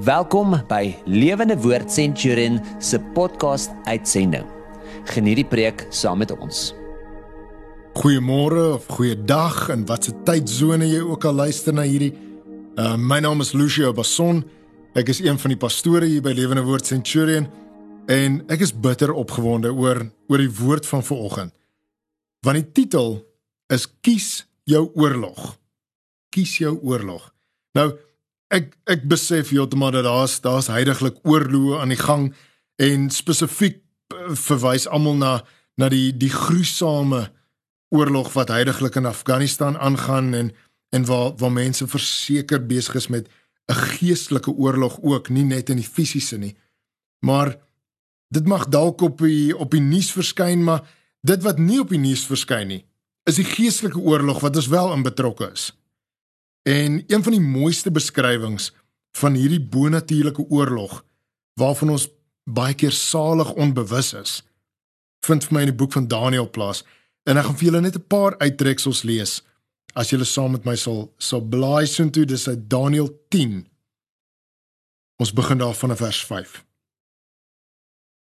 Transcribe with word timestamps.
Welkom 0.00 0.54
by 0.68 0.94
Lewende 1.04 1.52
Woord 1.60 1.92
Centurion 1.92 2.54
se 2.80 2.96
podcast 3.12 3.70
uitsending. 3.84 4.46
Geniet 5.04 5.42
die 5.42 5.44
preek 5.44 5.82
saam 5.92 6.22
met 6.22 6.30
ons. 6.32 6.70
Goeiemôre 8.00 8.70
of 8.78 8.86
goeiedag 8.88 9.66
en 9.74 9.82
watse 9.84 10.14
tydsone 10.24 10.88
jy 10.88 11.02
ook 11.04 11.26
al 11.28 11.36
luister 11.42 11.76
na 11.76 11.84
hierdie. 11.84 12.14
Uh, 12.80 12.94
my 12.96 13.18
naam 13.20 13.44
is 13.44 13.52
Lucio 13.52 13.90
Bason. 13.92 14.40
Ek 14.96 15.12
is 15.12 15.20
een 15.20 15.36
van 15.36 15.52
die 15.52 15.58
pastore 15.60 16.08
hier 16.08 16.24
by 16.24 16.32
Lewende 16.32 16.64
Woord 16.64 16.88
Centurion 16.88 17.50
en 18.08 18.38
ek 18.48 18.64
is 18.64 18.72
bitter 18.72 19.12
opgewonde 19.12 19.74
oor 19.76 20.06
oor 20.32 20.40
die 20.40 20.54
woord 20.56 20.88
van 20.88 21.04
vanoggend. 21.04 21.52
Want 22.40 22.62
die 22.62 22.70
titel 22.80 23.18
is 23.68 23.84
kies 24.00 24.46
jou 24.64 24.86
oorlog. 24.96 25.58
Kies 26.32 26.56
jou 26.64 26.78
oorlog. 26.80 27.28
Nou 27.76 27.90
ek 28.52 28.74
ek 28.90 29.06
besef 29.08 29.50
heeltemal 29.54 29.94
dat 29.94 30.04
daar's 30.04 30.40
daar's 30.44 30.70
heidaglik 30.72 31.20
oorloë 31.24 31.80
aan 31.80 31.94
die 31.94 32.00
gang 32.00 32.30
en 32.82 33.10
spesifiek 33.10 33.80
eh, 34.14 34.34
verwys 34.36 34.88
almal 34.88 35.16
na 35.16 35.32
na 35.80 35.88
die 35.88 36.12
die 36.12 36.32
gruisame 36.32 37.30
oorlog 37.92 38.32
wat 38.36 38.52
heidaglik 38.52 38.96
in 39.00 39.08
Afghanistan 39.08 39.78
aangaan 39.78 40.34
en 40.34 40.52
en 40.92 41.04
waar 41.08 41.32
waar 41.40 41.52
mense 41.52 41.86
verseker 41.88 42.60
besig 42.66 42.94
is 43.00 43.08
met 43.08 43.28
'n 43.70 43.74
geestelike 43.96 44.50
oorlog 44.50 44.98
ook 45.02 45.28
nie 45.28 45.44
net 45.44 45.70
in 45.70 45.76
die 45.76 45.92
fisiese 45.96 46.36
nie. 46.36 46.56
Maar 47.20 47.56
dit 48.32 48.46
mag 48.48 48.68
dalk 48.68 49.00
op 49.00 49.18
die 49.18 49.52
op 49.56 49.70
die 49.70 49.84
nuus 49.84 50.10
verskyn 50.12 50.64
maar 50.64 50.82
dit 51.20 51.42
wat 51.44 51.60
nie 51.60 51.80
op 51.80 51.92
die 51.92 52.00
nuus 52.00 52.24
verskyn 52.26 52.70
nie 52.72 52.82
is 53.28 53.38
die 53.38 53.46
geestelike 53.46 54.00
oorlog 54.00 54.40
wat 54.42 54.56
ons 54.56 54.70
wel 54.72 54.92
in 54.96 55.04
betrokke 55.06 55.50
is 55.52 55.70
En 56.62 57.04
een 57.06 57.22
van 57.22 57.32
die 57.32 57.40
mooiste 57.40 57.90
beskrywings 57.90 58.72
van 59.18 59.34
hierdie 59.34 59.60
bonatuurlike 59.60 60.44
oorlog 60.48 61.04
waarvan 61.58 61.90
ons 61.90 62.08
baie 62.44 62.74
keer 62.74 62.92
salig 62.92 63.52
onbewus 63.52 64.12
is, 64.18 64.42
vind 65.26 65.44
vir 65.44 65.54
my 65.54 65.62
in 65.66 65.72
die 65.72 65.78
boek 65.78 65.92
van 65.92 66.08
Daniël 66.08 66.50
plaas. 66.50 66.82
En 67.28 67.38
ek 67.38 67.46
gaan 67.46 67.58
vir 67.58 67.68
julle 67.68 67.80
net 67.80 67.96
'n 67.98 68.06
paar 68.06 68.38
uittreksels 68.38 69.02
lees 69.02 69.42
as 69.94 70.10
julle 70.10 70.24
saam 70.24 70.52
met 70.52 70.64
my 70.64 70.74
sal 70.76 71.12
sal 71.18 71.42
blaai 71.44 71.86
soontoe 71.86 72.24
dis 72.24 72.48
uit 72.48 72.70
Daniël 72.70 73.10
10. 73.28 73.66
Ons 75.20 75.32
begin 75.32 75.58
daar 75.58 75.74
van 75.74 75.96
vers 75.96 76.24
5. 76.24 76.64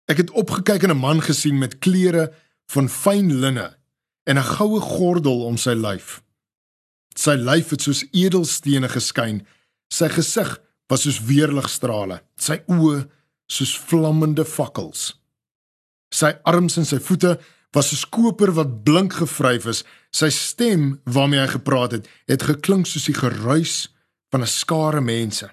Ek 0.10 0.18
het 0.18 0.32
opgekyk 0.32 0.84
en 0.84 0.90
'n 0.90 0.98
man 0.98 1.22
gesien 1.22 1.58
met 1.58 1.80
klere 1.80 2.34
van 2.72 2.90
fyn 2.90 3.40
linne 3.40 3.78
en 4.24 4.38
'n 4.38 4.50
goue 4.56 4.80
gordel 4.80 5.46
om 5.46 5.58
sy 5.58 5.74
lyf. 5.74 6.24
Sy 7.20 7.36
lyf 7.36 7.74
het 7.74 7.84
soos 7.84 8.06
edelstene 8.16 8.90
geskyn. 8.92 9.44
Sy 9.92 10.08
gesig 10.14 10.54
was 10.90 11.04
soos 11.04 11.20
weerligstrale. 11.28 12.22
Sy 12.40 12.62
oë 12.72 13.04
soos 13.52 13.76
vlammende 13.90 14.46
fakkels. 14.48 15.14
Sy 16.14 16.32
arms 16.48 16.78
en 16.80 16.88
sy 16.88 17.00
voete 17.04 17.36
was 17.76 17.92
soos 17.92 18.06
koper 18.08 18.54
wat 18.58 18.80
blink 18.86 19.18
gevryf 19.20 19.68
is. 19.70 19.84
Sy 20.16 20.32
stem 20.34 20.96
waarmee 21.06 21.44
hy 21.44 21.50
gepraat 21.58 21.98
het, 21.98 22.10
het 22.30 22.46
geklink 22.48 22.88
soos 22.90 23.10
die 23.10 23.18
geruis 23.18 23.90
van 24.32 24.42
'n 24.42 24.48
skare 24.48 25.02
mense. 25.02 25.50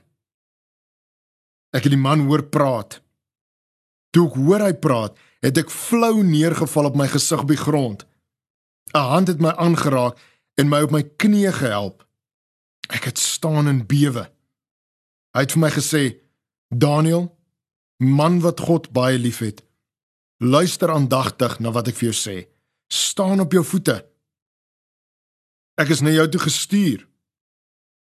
Ek 1.73 1.85
het 1.85 1.93
die 1.93 2.07
man 2.09 2.27
hoor 2.27 2.43
praat. 2.43 3.01
Toe 4.13 4.29
ek 4.29 4.37
hoor 4.37 4.61
hy 4.61 4.73
praat, 4.73 5.17
het 5.43 5.59
ek 5.59 5.71
flou 5.71 6.23
neergeval 6.23 6.87
op 6.87 6.97
my 6.97 7.09
gesig 7.09 7.41
op 7.41 7.49
die 7.49 7.65
grond. 7.67 8.07
'n 8.95 9.09
Hand 9.13 9.29
het 9.29 9.41
my 9.41 9.51
aangeraak 9.51 10.17
en 10.57 10.71
my 10.73 10.83
op 10.87 10.95
my 10.95 11.03
knieë 11.21 11.53
gehelp. 11.61 12.03
Ek 12.93 13.11
het 13.11 13.21
staan 13.21 13.69
en 13.69 13.83
bewe. 13.89 14.27
Hy 15.37 15.45
het 15.45 15.53
vir 15.53 15.63
my 15.63 15.71
gesê: 15.71 16.03
"Daniel, 16.71 17.29
man 18.01 18.41
wat 18.41 18.61
God 18.61 18.93
baie 18.93 19.19
liefhet, 19.19 19.63
luister 20.39 20.91
aandagtig 20.91 21.59
na 21.61 21.73
wat 21.73 21.89
ek 21.89 21.97
vir 21.97 22.13
jou 22.13 22.17
sê. 22.17 22.47
Staan 22.89 23.41
op 23.41 23.53
jou 23.53 23.65
voete. 23.65 24.05
Ek 25.77 25.89
is 25.89 26.01
na 26.01 26.11
jou 26.11 26.29
toe 26.29 26.41
gestuur." 26.41 27.07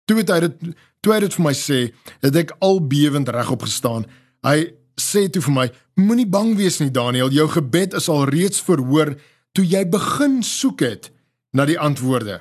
Toe 0.04 0.19
het 0.19 0.28
hy 0.28 0.41
dit 0.41 0.75
toe 1.00 1.12
hy 1.12 1.20
dit 1.20 1.34
vir 1.34 1.44
my 1.44 1.52
sê, 1.54 1.94
het 2.22 2.36
ek 2.36 2.56
al 2.60 2.81
bewend 2.81 3.28
regop 3.28 3.62
gestaan. 3.62 4.06
Hy 4.42 4.75
sê 4.98 5.31
toe 5.31 5.42
vir 5.42 5.52
my: 5.54 5.70
"Moenie 5.94 6.26
bang 6.26 6.56
wees 6.56 6.81
nie, 6.81 6.91
Daniel. 6.91 7.31
Jou 7.31 7.48
gebed 7.48 7.94
is 7.94 8.08
al 8.08 8.25
reeds 8.25 8.60
verhoor 8.60 9.20
toe 9.52 9.64
jy 9.64 9.84
begin 9.88 10.42
soek 10.42 10.81
het." 10.81 11.12
Na 11.52 11.66
die 11.68 11.78
antwoorde 11.78 12.40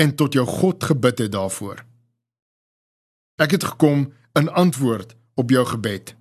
en 0.00 0.14
tot 0.16 0.36
jou 0.36 0.46
God 0.46 0.84
gebid 0.84 1.18
het 1.18 1.32
daarvoor. 1.32 1.84
Ek 3.40 3.56
het 3.56 3.64
gekom 3.64 4.12
in 4.36 4.48
antwoord 4.48 5.16
op 5.34 5.50
jou 5.50 5.64
gebed. 5.66 6.14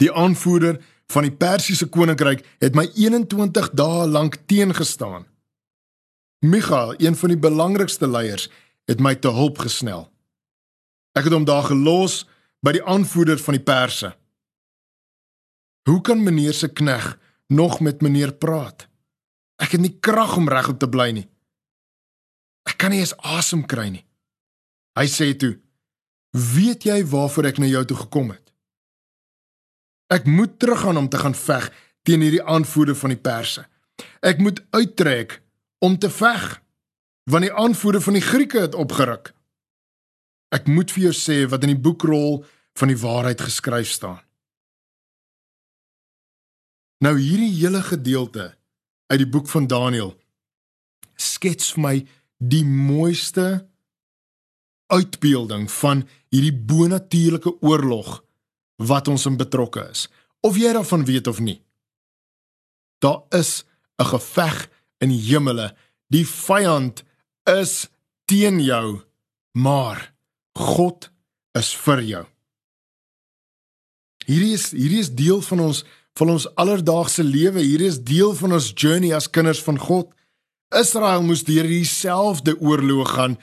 Die 0.00 0.12
aanvoerder 0.12 0.80
van 1.12 1.28
die 1.28 1.34
Persiese 1.36 1.88
koninkryk 1.92 2.44
het 2.64 2.76
my 2.78 2.88
21 2.96 3.70
dae 3.76 4.06
lank 4.08 4.40
teengestaan. 4.46 5.26
Michael, 6.42 6.94
een 6.98 7.16
van 7.16 7.28
die 7.28 7.38
belangrikste 7.38 8.08
leiers, 8.08 8.48
het 8.90 9.00
my 9.00 9.14
te 9.14 9.30
hulp 9.30 9.60
gesnel. 9.62 10.08
Ek 11.14 11.28
het 11.28 11.36
hom 11.36 11.44
daar 11.46 11.68
gelos 11.68 12.24
by 12.64 12.72
die 12.78 12.84
aanvoerder 12.84 13.38
van 13.38 13.58
die 13.58 13.62
Perse. 13.62 14.14
Hoe 15.86 16.00
kan 16.00 16.22
meneer 16.22 16.54
se 16.54 16.68
knegg 16.72 17.18
nog 17.46 17.80
met 17.80 18.02
meneer 18.02 18.32
praat? 18.32 18.88
Ek 19.60 19.74
het 19.74 19.82
nie 19.82 19.98
krag 20.00 20.36
om 20.36 20.48
regop 20.48 20.78
te 20.78 20.88
bly 20.88 21.10
nie. 21.12 21.28
Ek 22.68 22.78
kan 22.78 22.92
nie 22.94 23.02
eens 23.02 23.16
asem 23.26 23.64
kry 23.66 23.88
nie. 23.90 24.04
Hy 24.98 25.06
sê 25.08 25.32
toe: 25.36 25.58
"Weet 26.30 26.84
jy 26.84 27.04
waarvoor 27.04 27.46
ek 27.46 27.58
na 27.58 27.66
jou 27.66 27.84
toe 27.84 27.96
gekom 27.96 28.30
het? 28.30 28.52
Ek 30.08 30.26
moet 30.26 30.58
teruggaan 30.58 30.96
om 30.96 31.08
te 31.08 31.18
gaan 31.18 31.34
veg 31.34 31.72
teen 32.02 32.20
hierdie 32.20 32.44
aanvoerder 32.44 32.96
van 32.96 33.10
die 33.10 33.20
Perse. 33.20 33.66
Ek 34.20 34.38
moet 34.38 34.62
uittrek 34.70 35.42
om 35.78 35.98
te 35.98 36.10
veg 36.10 36.60
want 37.24 37.42
die 37.42 37.54
aanvoerder 37.54 38.02
van 38.02 38.12
die 38.12 38.22
Grieke 38.22 38.60
het 38.60 38.74
opgeruk. 38.74 39.32
Ek 40.50 40.66
moet 40.66 40.90
vir 40.90 41.02
jou 41.02 41.12
sê 41.14 41.48
wat 41.48 41.62
in 41.62 41.70
die 41.72 41.82
boekrol 41.82 42.44
van 42.74 42.88
die 42.88 42.98
waarheid 42.98 43.40
geskryf 43.40 43.88
staan." 43.88 44.20
Nou 47.02 47.18
hierdie 47.18 47.54
hele 47.58 47.82
gedeelte 47.82 48.52
uit 49.12 49.20
die 49.20 49.28
boek 49.28 49.48
van 49.52 49.68
Daniël 49.68 50.14
skets 51.20 51.74
vir 51.74 51.82
my 51.84 51.96
die 52.42 52.64
mooiste 52.64 53.46
uitbeelding 54.92 55.68
van 55.70 56.02
hierdie 56.32 56.54
bonatuurlike 56.54 57.54
oorlog 57.64 58.20
wat 58.82 59.08
ons 59.08 59.26
in 59.28 59.38
betrokke 59.40 59.84
is. 59.92 60.08
Of 60.42 60.58
jy 60.58 60.72
daarvan 60.74 61.04
weet 61.06 61.28
of 61.30 61.40
nie. 61.40 61.60
Daar 62.98 63.22
is 63.30 63.64
'n 63.98 64.04
geveg 64.04 64.68
in 64.98 65.08
die 65.08 65.22
hemele. 65.30 65.76
Die 66.08 66.26
vyand 66.26 67.04
is 67.44 67.88
teen 68.24 68.60
jou, 68.60 69.02
maar 69.52 70.14
God 70.52 71.10
is 71.52 71.74
vir 71.74 72.02
jou. 72.02 72.26
Hierdie 74.26 74.52
is 74.52 74.70
hierdie 74.70 75.00
is 75.00 75.14
deel 75.14 75.40
van 75.40 75.60
ons 75.60 75.84
van 76.18 76.30
ons 76.34 76.48
alledaagse 76.60 77.24
lewe. 77.24 77.60
Hier 77.60 77.80
is 77.80 78.02
deel 78.04 78.34
van 78.34 78.52
ons 78.52 78.72
journey 78.74 79.14
as 79.16 79.30
kinders 79.30 79.62
van 79.62 79.78
God. 79.78 80.10
Israel 80.72 81.22
moes 81.22 81.44
deur 81.44 81.68
dieselfde 81.68 82.56
oorloë 82.60 83.08
gaan 83.14 83.36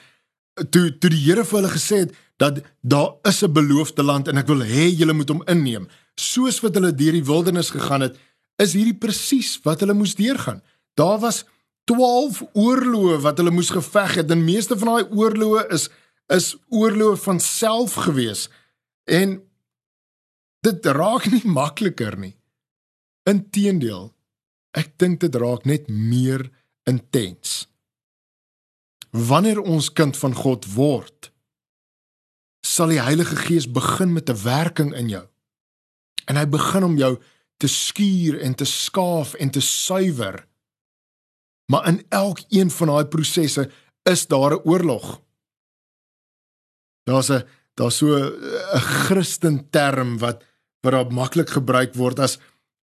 toe 0.74 0.90
toe 1.00 1.12
die 1.14 1.22
Here 1.24 1.46
vir 1.46 1.60
hulle 1.60 1.72
gesê 1.72 2.04
het 2.06 2.16
dat 2.40 2.62
daar 2.82 3.16
is 3.28 3.44
'n 3.44 3.54
beloofde 3.54 4.04
land 4.04 4.28
en 4.28 4.38
ek 4.38 4.48
wil 4.48 4.64
hê 4.64 4.90
julle 4.90 5.14
moet 5.14 5.30
hom 5.30 5.44
inneem. 5.46 5.88
Soos 6.16 6.60
wat 6.62 6.76
hulle 6.76 6.96
deur 6.96 7.12
die 7.12 7.26
wildernis 7.26 7.70
gegaan 7.70 8.02
het, 8.02 8.18
is 8.58 8.74
hierdie 8.74 8.98
presies 8.98 9.60
wat 9.64 9.80
hulle 9.80 9.94
moes 9.94 10.16
deurgaan. 10.16 10.62
Daar 10.94 11.20
was 11.20 11.46
12 11.84 12.44
oorloë 12.54 13.20
wat 13.22 13.38
hulle 13.38 13.52
moes 13.52 13.70
geveg 13.70 14.16
het 14.16 14.32
en 14.32 14.44
meeste 14.44 14.78
van 14.78 14.88
daai 14.88 15.06
oorloë 15.10 15.70
is 15.74 15.90
is 16.30 16.56
oorloë 16.70 17.18
van 17.18 17.40
self 17.40 17.94
gewees. 17.94 18.50
En 19.06 19.42
dit 20.62 20.86
raak 20.86 21.26
nie 21.32 21.42
makliker 21.46 22.18
nie. 22.18 22.39
Inteendeel, 23.28 24.14
ek 24.78 24.94
dink 25.02 25.20
dit 25.20 25.36
raak 25.36 25.66
net 25.66 25.90
meer 25.90 26.50
intens. 26.90 27.68
Wanneer 29.10 29.60
ons 29.62 29.90
kind 29.94 30.18
van 30.18 30.36
God 30.38 30.68
word, 30.76 31.32
sal 32.66 32.94
die 32.94 33.02
Heilige 33.02 33.36
Gees 33.36 33.66
begin 33.66 34.14
met 34.14 34.30
'n 34.30 34.44
werking 34.44 34.94
in 34.94 35.10
jou. 35.10 35.26
En 36.28 36.38
hy 36.38 36.46
begin 36.46 36.84
om 36.84 36.98
jou 36.98 37.18
te 37.58 37.68
skuur 37.68 38.40
en 38.40 38.56
te 38.56 38.66
skaaf 38.66 39.34
en 39.34 39.50
te 39.50 39.62
suiwer. 39.62 40.48
Maar 41.72 41.88
in 41.88 42.06
elkeen 42.10 42.72
van 42.72 42.88
daai 42.88 43.06
prosesse 43.06 43.70
is 44.04 44.28
daar 44.28 44.54
'n 44.54 44.64
oorlog. 44.64 45.22
Daar's 47.04 47.30
'n 47.30 47.46
daar's 47.74 47.98
so 47.98 48.08
'n 48.16 48.80
Christen 48.80 49.70
term 49.70 50.18
wat 50.18 50.44
wat 50.82 50.92
daar 50.92 51.12
maklik 51.12 51.50
gebruik 51.50 51.96
word 51.96 52.20
as 52.20 52.40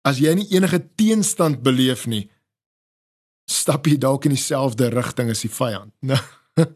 As 0.05 0.21
jy 0.21 0.35
nie 0.37 0.49
enige 0.53 0.83
teenstand 0.97 1.63
beleef 1.65 2.05
nie, 2.07 2.27
stap 3.49 3.89
jy 3.89 3.97
dalk 4.01 4.27
in 4.29 4.35
dieselfde 4.37 4.91
rigting 4.93 5.31
as 5.33 5.45
die 5.47 5.53
vyand. 5.53 5.93
Nou, 6.55 6.69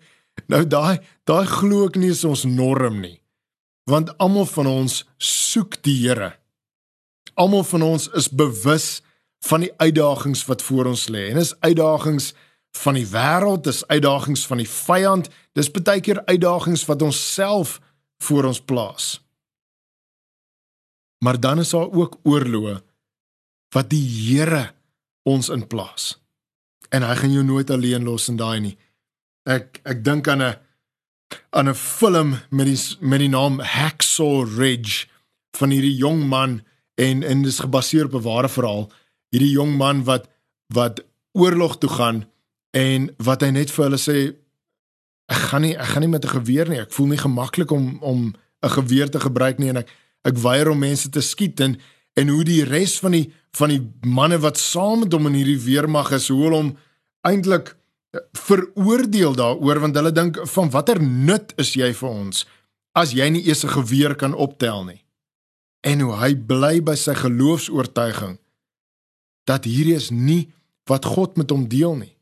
nou 0.51 0.59
daai 0.71 0.99
daai 1.27 1.47
glo 1.47 1.87
ek 1.87 1.97
nie 1.99 2.11
is 2.11 2.25
ons 2.27 2.45
norm 2.47 3.01
nie. 3.03 3.19
want 3.89 4.11
almal 4.21 4.47
van 4.47 4.67
ons 4.69 5.01
soek 5.17 5.79
die 5.87 5.97
Here. 6.03 6.35
Almal 7.41 7.65
van 7.65 7.83
ons 7.83 8.09
is 8.19 8.29
bewus 8.29 9.01
van 9.49 9.65
die 9.65 9.73
uitdagings 9.81 10.45
wat 10.49 10.63
voor 10.67 10.91
ons 10.91 11.07
lê. 11.09 11.29
En 11.31 11.39
dis 11.41 11.55
uitdagings 11.61 12.33
van 12.83 12.99
die 12.99 13.07
wêreld, 13.09 13.65
dis 13.65 13.85
uitdagings 13.89 14.45
van 14.47 14.61
die 14.61 14.69
vyand, 14.69 15.31
dis 15.57 15.71
baie 15.73 16.03
keer 16.05 16.21
uitdagings 16.29 16.85
wat 16.91 17.03
ons 17.07 17.21
self 17.35 17.79
voor 18.23 18.51
ons 18.51 18.61
plaas. 18.61 19.07
Maar 21.25 21.41
dan 21.41 21.65
is 21.65 21.73
daar 21.73 21.89
ook 21.89 22.21
oorloë 22.29 22.77
wat 23.75 23.91
die 23.91 24.05
Here 24.05 24.71
ons 25.29 25.49
in 25.49 25.67
plaas. 25.67 26.17
En 26.89 27.05
hy 27.05 27.15
gaan 27.21 27.33
jou 27.33 27.45
nooit 27.45 27.71
alleen 27.71 28.07
los 28.09 28.29
in 28.29 28.39
daai 28.41 28.61
nie. 28.61 28.77
Ek 29.49 29.81
ek 29.85 30.05
dink 30.05 30.29
aan 30.29 30.43
'n 30.43 30.57
aan 31.51 31.69
'n 31.69 31.75
film 31.75 32.41
met 32.51 32.67
die 32.67 32.81
met 33.01 33.19
die 33.19 33.29
naam 33.29 33.61
Hacksaw 33.61 34.45
Ridge 34.57 35.07
van 35.57 35.71
hierdie 35.71 35.97
jong 35.97 36.27
man 36.29 36.63
en 36.95 37.23
en 37.23 37.43
dis 37.43 37.59
gebaseer 37.59 38.05
op 38.05 38.15
'n 38.15 38.23
ware 38.23 38.49
verhaal. 38.49 38.93
Hierdie 39.31 39.57
jong 39.57 39.77
man 39.77 40.05
wat 40.05 40.29
wat 40.75 41.05
oorlog 41.33 41.79
toe 41.79 41.91
gaan 41.91 42.29
en 42.71 43.15
wat 43.17 43.41
hy 43.41 43.51
net 43.51 43.71
vir 43.71 43.85
hulle 43.85 44.01
sê 44.01 44.19
ek 45.29 45.43
gaan 45.51 45.63
nie 45.63 45.77
ek 45.77 45.89
gaan 45.93 46.01
nie 46.01 46.15
met 46.17 46.25
'n 46.25 46.37
geweer 46.41 46.69
nie. 46.69 46.81
Ek 46.81 46.93
voel 46.93 47.07
nie 47.07 47.25
gemaklik 47.27 47.71
om 47.71 47.99
om 48.01 48.35
'n 48.63 48.71
geweer 48.71 49.11
te 49.11 49.21
gebruik 49.21 49.59
nie 49.59 49.69
en 49.69 49.77
ek 49.77 49.89
ek 50.25 50.37
weier 50.37 50.69
om 50.69 50.79
mense 50.79 51.09
te 51.09 51.21
skiet 51.21 51.61
en 51.61 51.81
en 52.15 52.29
hoe 52.29 52.45
die 52.45 52.65
res 52.65 52.99
van 52.99 53.13
die 53.13 53.33
van 53.53 53.69
die 53.69 53.83
manne 54.07 54.39
wat 54.39 54.59
saam 54.59 55.01
met 55.01 55.13
hom 55.13 55.27
in 55.27 55.35
hierdie 55.35 55.61
weermag 55.61 56.13
is, 56.13 56.29
hoe 56.29 56.51
hom 56.53 56.77
eintlik 57.27 57.77
veroordeel 58.33 59.35
daaroor 59.37 59.81
want 59.81 59.97
hulle 59.97 60.13
dink 60.13 60.39
van 60.49 60.71
watter 60.71 61.01
nut 61.03 61.53
is 61.61 61.75
jy 61.77 61.93
vir 61.95 62.09
ons 62.09 62.47
as 62.97 63.13
jy 63.15 63.29
nie 63.31 63.45
eers 63.47 63.65
'n 63.65 63.77
geweer 63.79 64.15
kan 64.15 64.35
optel 64.35 64.85
nie. 64.85 65.05
En 65.81 66.01
hoe 66.01 66.17
hy 66.17 66.35
bly 66.35 66.83
by 66.83 66.95
sy 66.95 67.15
geloofs-oortuiging 67.15 68.39
dat 69.45 69.65
hierdie 69.65 69.95
is 69.95 70.11
nie 70.11 70.51
wat 70.87 71.05
God 71.05 71.37
met 71.37 71.51
hom 71.51 71.69
deel 71.69 71.95
nie. 71.95 72.17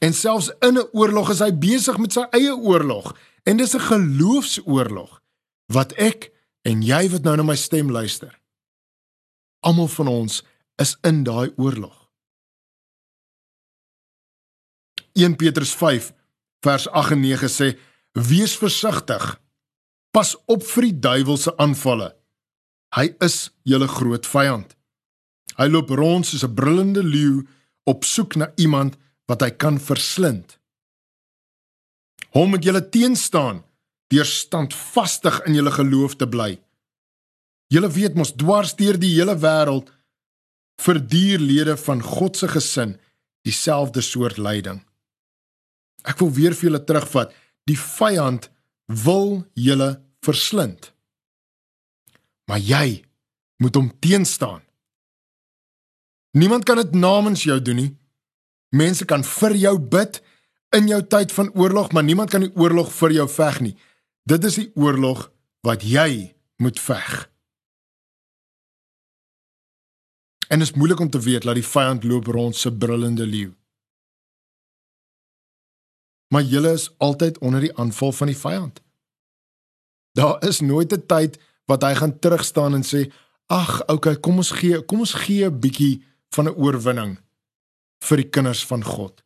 En 0.00 0.12
selfs 0.12 0.50
in 0.60 0.78
'n 0.78 0.88
oorlog 0.92 1.30
is 1.30 1.38
hy 1.38 1.52
besig 1.52 1.98
met 1.98 2.12
sy 2.12 2.24
eie 2.30 2.56
oorlog 2.56 3.16
en 3.44 3.56
dis 3.56 3.74
'n 3.74 3.80
geloofsoorlog 3.80 5.20
wat 5.66 5.92
ek 5.92 6.32
en 6.62 6.82
jy 6.82 7.08
wat 7.10 7.22
nou 7.22 7.36
na 7.36 7.42
my 7.42 7.56
stem 7.56 7.90
luister. 7.90 8.39
Almal 9.60 9.88
van 9.88 10.08
ons 10.08 10.42
is 10.80 10.96
in 11.02 11.22
daai 11.24 11.52
oorlog. 11.56 11.96
1 15.12 15.36
Petrus 15.36 15.74
5 15.74 16.12
vers 16.64 16.88
8 16.88 17.12
en 17.12 17.20
9 17.20 17.48
sê: 17.48 17.68
Wees 18.12 18.56
versigtig. 18.56 19.24
Pas 20.10 20.34
op 20.46 20.64
vir 20.66 20.88
die 20.88 20.98
duiwel 20.98 21.36
se 21.36 21.52
aanvalle. 21.56 22.14
Hy 22.96 23.12
is 23.22 23.50
julle 23.62 23.86
groot 23.88 24.26
vyand. 24.26 24.74
Hy 25.58 25.66
loop 25.68 25.90
rond 25.90 26.26
soos 26.26 26.44
'n 26.44 26.54
brullende 26.54 27.02
leeu 27.02 27.46
op 27.84 28.04
soek 28.04 28.36
na 28.36 28.52
iemand 28.56 28.96
wat 29.26 29.42
hy 29.42 29.50
kan 29.50 29.78
verslind. 29.78 30.58
Hom 32.34 32.50
moet 32.50 32.64
julle 32.64 32.82
teenstaan 32.88 33.64
deur 34.10 34.26
standvastig 34.26 35.40
in 35.46 35.54
julle 35.54 35.70
geloof 35.70 36.16
te 36.16 36.26
bly. 36.28 36.58
Julle 37.70 37.90
weet 37.94 38.16
mos 38.18 38.34
dwars 38.34 38.74
deur 38.78 38.98
die 38.98 39.12
hele 39.14 39.36
wêreld 39.38 39.90
verduur 40.80 41.38
lede 41.38 41.76
van 41.76 42.02
God 42.02 42.36
se 42.36 42.48
gesin 42.48 42.96
dieselfde 43.46 44.02
soort 44.02 44.38
lyding. 44.38 44.80
Ek 46.02 46.18
wil 46.22 46.32
weer 46.34 46.56
vir 46.56 46.70
julle 46.70 46.82
terugvat. 46.84 47.34
Die 47.68 47.78
vyand 47.78 48.48
wil 49.04 49.44
julle 49.54 50.00
verslind. 50.24 50.90
Maar 52.48 52.58
jy 52.58 52.86
moet 53.62 53.76
hom 53.76 53.92
teenstaan. 54.02 54.64
Niemand 56.32 56.64
kan 56.64 56.80
dit 56.80 56.94
namens 56.94 57.44
jou 57.44 57.58
doen 57.62 57.76
nie. 57.76 57.92
Mense 58.74 59.04
kan 59.04 59.22
vir 59.26 59.56
jou 59.58 59.76
bid 59.78 60.20
in 60.76 60.86
jou 60.88 61.00
tyd 61.02 61.32
van 61.34 61.50
oorlog, 61.58 61.90
maar 61.92 62.06
niemand 62.06 62.30
kan 62.30 62.44
die 62.46 62.52
oorlog 62.54 62.92
vir 62.94 63.14
jou 63.18 63.26
veg 63.28 63.60
nie. 63.60 63.74
Dit 64.26 64.44
is 64.46 64.58
die 64.62 64.70
oorlog 64.78 65.28
wat 65.66 65.82
jy 65.86 66.32
moet 66.62 66.78
veg. 66.78 67.29
En 70.50 70.58
dit 70.58 70.66
is 70.68 70.74
moeilik 70.74 71.00
om 71.00 71.10
te 71.10 71.20
weet 71.22 71.46
dat 71.46 71.54
die 71.54 71.66
vyand 71.66 72.04
loop 72.04 72.26
rond 72.26 72.56
se 72.56 72.72
brullende 72.72 73.26
leeu. 73.26 73.52
Maar 76.34 76.42
jy 76.42 76.62
is 76.72 76.90
altyd 76.98 77.38
onder 77.38 77.60
die 77.60 77.74
aanval 77.76 78.12
van 78.12 78.30
die 78.30 78.38
vyand. 78.38 78.82
Daar 80.18 80.42
is 80.46 80.60
nooit 80.60 80.92
'n 80.92 81.06
tyd 81.06 81.38
wat 81.64 81.82
hy 81.82 81.94
gaan 81.94 82.18
terugstaan 82.18 82.74
en 82.74 82.82
sê: 82.82 83.12
"Ag, 83.46 83.86
okay, 83.86 84.16
kom 84.16 84.36
ons 84.36 84.50
gee, 84.50 84.82
kom 84.82 84.98
ons 84.98 85.14
gee 85.14 85.46
'n 85.46 85.60
bietjie 85.60 86.02
van 86.30 86.44
'n 86.44 86.54
oorwinning." 86.54 87.18
vir 88.08 88.22
die 88.22 88.30
kinders 88.32 88.62
van 88.68 88.84
God. 88.84 89.20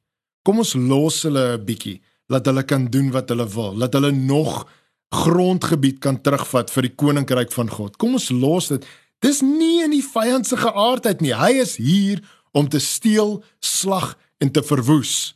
Kom 0.44 0.60
ons 0.62 0.74
los 0.74 1.22
hulle 1.24 1.56
'n 1.56 1.64
bietjie, 1.64 2.00
laat 2.28 2.46
hulle 2.46 2.64
kan 2.64 2.86
doen 2.86 3.10
wat 3.10 3.28
hulle 3.28 3.46
wil, 3.48 3.76
laat 3.76 3.94
hulle 3.94 4.12
nog 4.12 4.66
grondgebied 5.14 6.00
kan 6.00 6.20
terugvat 6.20 6.70
vir 6.70 6.82
die 6.82 6.94
koninkryk 6.94 7.52
van 7.52 7.70
God. 7.70 7.96
Kom 7.96 8.14
ons 8.14 8.30
los 8.30 8.68
dit. 8.68 8.84
Dis 9.24 9.40
nie 9.40 9.80
in 9.84 9.94
die 9.94 10.04
vyand 10.04 10.46
se 10.46 10.58
geaardheid 10.60 11.22
nie. 11.24 11.32
Hy 11.32 11.54
is 11.62 11.78
hier 11.80 12.20
om 12.52 12.68
te 12.68 12.80
steel, 12.82 13.38
slag 13.64 14.14
en 14.38 14.52
te 14.52 14.62
verwoes. 14.62 15.34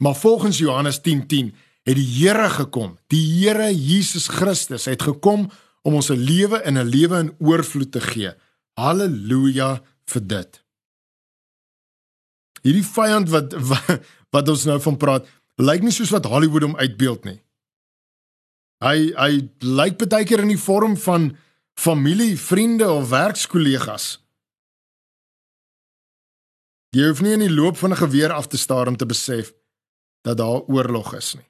Maar 0.00 0.16
volgens 0.16 0.58
Johannes 0.58 1.00
10:10 1.04 1.26
10, 1.26 1.52
het 1.84 1.96
die 1.96 2.08
Here 2.16 2.48
gekom. 2.50 2.96
Die 3.12 3.24
Here 3.40 3.68
Jesus 3.74 4.28
Christus 4.28 4.84
het 4.84 5.02
gekom 5.02 5.50
om 5.82 5.94
ons 5.94 6.10
'n 6.10 6.16
lewe 6.16 6.62
en 6.62 6.78
'n 6.78 6.88
lewe 6.88 7.18
in 7.18 7.34
oorvloed 7.38 7.92
te 7.92 8.00
gee. 8.00 8.32
Halleluja 8.74 9.82
vir 10.04 10.26
dit 10.26 10.64
hierdie 12.66 12.86
vyand 12.86 13.30
wat, 13.32 13.54
wat 13.70 14.08
wat 14.30 14.46
ons 14.52 14.62
nou 14.68 14.76
van 14.78 14.94
praat, 14.94 15.24
lyk 15.58 15.82
nie 15.82 15.90
soos 15.90 16.12
wat 16.14 16.28
Hollywood 16.30 16.62
hom 16.62 16.76
uitbeeld 16.78 17.24
nie. 17.26 17.40
Hy 18.84 19.10
hy 19.16 19.30
lyk 19.66 19.96
baie 20.04 20.26
keer 20.28 20.44
in 20.44 20.52
die 20.52 20.60
vorm 20.60 20.94
van 21.02 21.32
familie, 21.80 22.38
vriende 22.38 22.90
of 22.90 23.08
werkskollegas. 23.08 24.18
Jy 26.92 27.06
hoef 27.06 27.22
nie 27.24 27.32
in 27.32 27.44
die 27.46 27.54
loop 27.54 27.78
van 27.80 27.94
'n 27.94 28.02
geweer 28.02 28.32
af 28.32 28.46
te 28.46 28.58
staar 28.58 28.86
om 28.86 28.96
te 28.96 29.06
besef 29.06 29.52
dat 30.20 30.36
daar 30.36 30.60
oorlog 30.60 31.14
is 31.14 31.34
nie. 31.34 31.48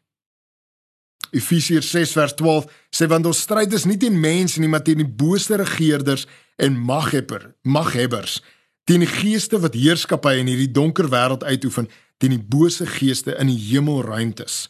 Efesiërs 1.31 1.91
6 1.91 2.13
vers 2.13 2.35
12 2.35 2.65
sê 2.91 3.07
want 3.07 3.27
ons 3.27 3.41
stryd 3.41 3.73
is 3.73 3.85
nie 3.85 3.97
teen 3.97 4.21
mense 4.21 4.61
nie, 4.61 4.69
maar 4.69 4.83
teen 4.83 4.97
die 4.97 5.15
bose 5.25 5.57
regerders 5.57 6.27
en 6.57 6.79
maghebber, 6.79 7.55
maghebbers 7.63 8.43
teen 8.85 9.01
die 9.01 9.15
geeste 9.23 9.61
wat 9.61 9.75
heerskappy 9.75 10.39
in 10.41 10.47
hierdie 10.47 10.71
donker 10.71 11.09
wêreld 11.09 11.45
uitoefen, 11.45 11.91
teen 12.17 12.31
die 12.31 12.43
bose 12.43 12.87
geeste 12.87 13.37
in 13.39 13.47
die 13.47 13.59
hemelruimtes. 13.59 14.69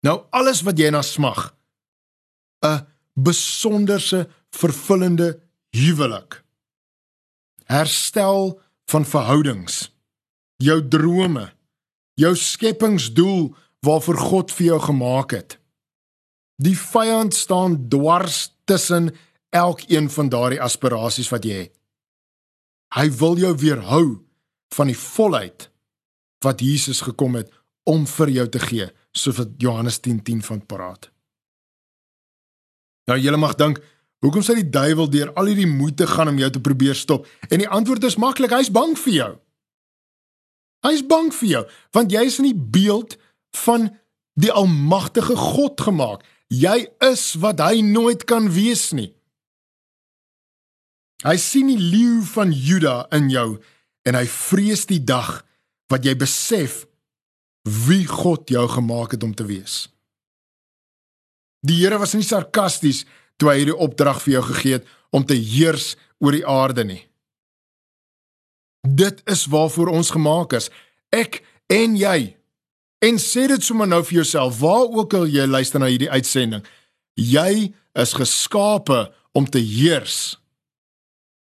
Nou 0.00 0.26
alles 0.30 0.62
wat 0.62 0.78
jy 0.78 0.90
na 0.90 1.02
smag, 1.02 1.54
'n 2.60 2.93
besonderse 3.14 4.28
vervullende 4.50 5.40
huwelik. 5.74 6.42
Herstel 7.64 8.60
van 8.90 9.04
verhoudings, 9.04 9.88
jou 10.56 10.78
drome, 10.88 11.48
jou 12.14 12.34
skepingsdoel 12.36 13.54
waarvoor 13.84 14.18
God 14.18 14.52
vir 14.52 14.66
jou 14.66 14.80
gemaak 14.80 15.34
het. 15.36 15.58
Die 16.62 16.76
vyand 16.78 17.34
staan 17.34 17.88
dwars 17.88 18.54
tussen 18.64 19.10
elkeen 19.50 20.10
van 20.10 20.28
daardie 20.28 20.62
aspirasies 20.62 21.30
wat 21.32 21.46
jy 21.46 21.64
het. 21.66 21.74
Hy 22.94 23.08
wil 23.18 23.38
jou 23.42 23.54
weerhou 23.58 24.06
van 24.74 24.90
die 24.90 24.98
volheid 24.98 25.68
wat 26.44 26.62
Jesus 26.62 27.00
gekom 27.02 27.34
het 27.38 27.50
om 27.88 28.06
vir 28.06 28.30
jou 28.30 28.46
te 28.48 28.60
gee, 28.62 28.86
soos 29.12 29.38
wat 29.40 29.56
Johannes 29.58 29.98
10:10 30.00 30.22
10 30.22 30.42
van 30.42 30.66
praat. 30.66 31.13
Nou 33.10 33.18
jy 33.20 33.34
mag 33.36 33.56
dink, 33.60 33.80
hoekom 34.24 34.44
sê 34.44 34.56
die 34.58 34.70
duiwel 34.72 35.10
deur 35.12 35.32
al 35.38 35.50
hierdie 35.50 35.68
moeite 35.68 36.06
gaan 36.08 36.30
om 36.32 36.38
jou 36.40 36.50
te 36.50 36.62
probeer 36.64 36.96
stop? 36.96 37.26
En 37.50 37.60
die 37.60 37.68
antwoord 37.68 38.04
is 38.08 38.16
maklik, 38.20 38.54
hy's 38.54 38.72
bang 38.72 38.96
vir 38.98 39.14
jou. 39.14 39.32
Hy's 40.84 41.04
bang 41.08 41.30
vir 41.32 41.48
jou, 41.48 41.64
want 41.96 42.12
jy 42.12 42.24
is 42.28 42.38
in 42.40 42.50
die 42.50 42.62
beeld 42.76 43.16
van 43.64 43.88
die 44.40 44.52
almagtige 44.52 45.36
God 45.38 45.80
gemaak. 45.80 46.24
Jy 46.52 46.84
is 47.06 47.32
wat 47.40 47.62
hy 47.64 47.80
nooit 47.84 48.26
kan 48.28 48.50
wees 48.52 48.90
nie. 48.96 49.12
Hy 51.24 51.36
sien 51.40 51.70
die 51.72 51.80
leeu 51.80 52.20
van 52.34 52.52
Juda 52.52 53.06
in 53.16 53.30
jou 53.32 53.56
en 54.04 54.18
hy 54.18 54.26
vrees 54.28 54.84
die 54.90 55.00
dag 55.00 55.38
wat 55.92 56.04
jy 56.04 56.12
besef 56.20 56.82
wie 57.64 58.04
God 58.04 58.50
jou 58.52 58.66
gemaak 58.68 59.16
het 59.16 59.24
om 59.24 59.32
te 59.32 59.46
wees. 59.48 59.86
Die 61.64 61.80
Here 61.80 61.98
was 61.98 62.14
nie 62.14 62.26
sarkasties 62.26 63.04
toe 63.40 63.50
hy 63.50 63.58
hierdie 63.62 63.80
opdrag 63.86 64.20
vir 64.22 64.38
jou 64.38 64.44
gegee 64.52 64.78
het 64.78 64.94
om 65.14 65.24
te 65.26 65.36
heers 65.38 65.94
oor 66.20 66.36
die 66.36 66.46
aarde 66.46 66.84
nie. 66.86 67.02
Dit 68.84 69.22
is 69.30 69.46
waarvoor 69.48 69.94
ons 69.96 70.12
gemaak 70.12 70.52
is, 70.58 70.68
ek 71.14 71.40
en 71.72 71.96
jy. 71.96 72.34
En 73.04 73.16
sê 73.20 73.46
dit 73.48 73.64
sommer 73.64 73.88
nou 73.88 74.02
vir 74.04 74.20
jouself, 74.20 74.60
waar 74.60 74.88
ook 74.92 75.16
al 75.16 75.26
jy 75.28 75.46
luister 75.48 75.80
na 75.80 75.88
hierdie 75.92 76.12
uitsending, 76.12 76.64
Jy 77.14 77.70
is 77.94 78.12
geskape 78.18 79.06
om 79.38 79.46
te 79.46 79.60
heers 79.62 80.34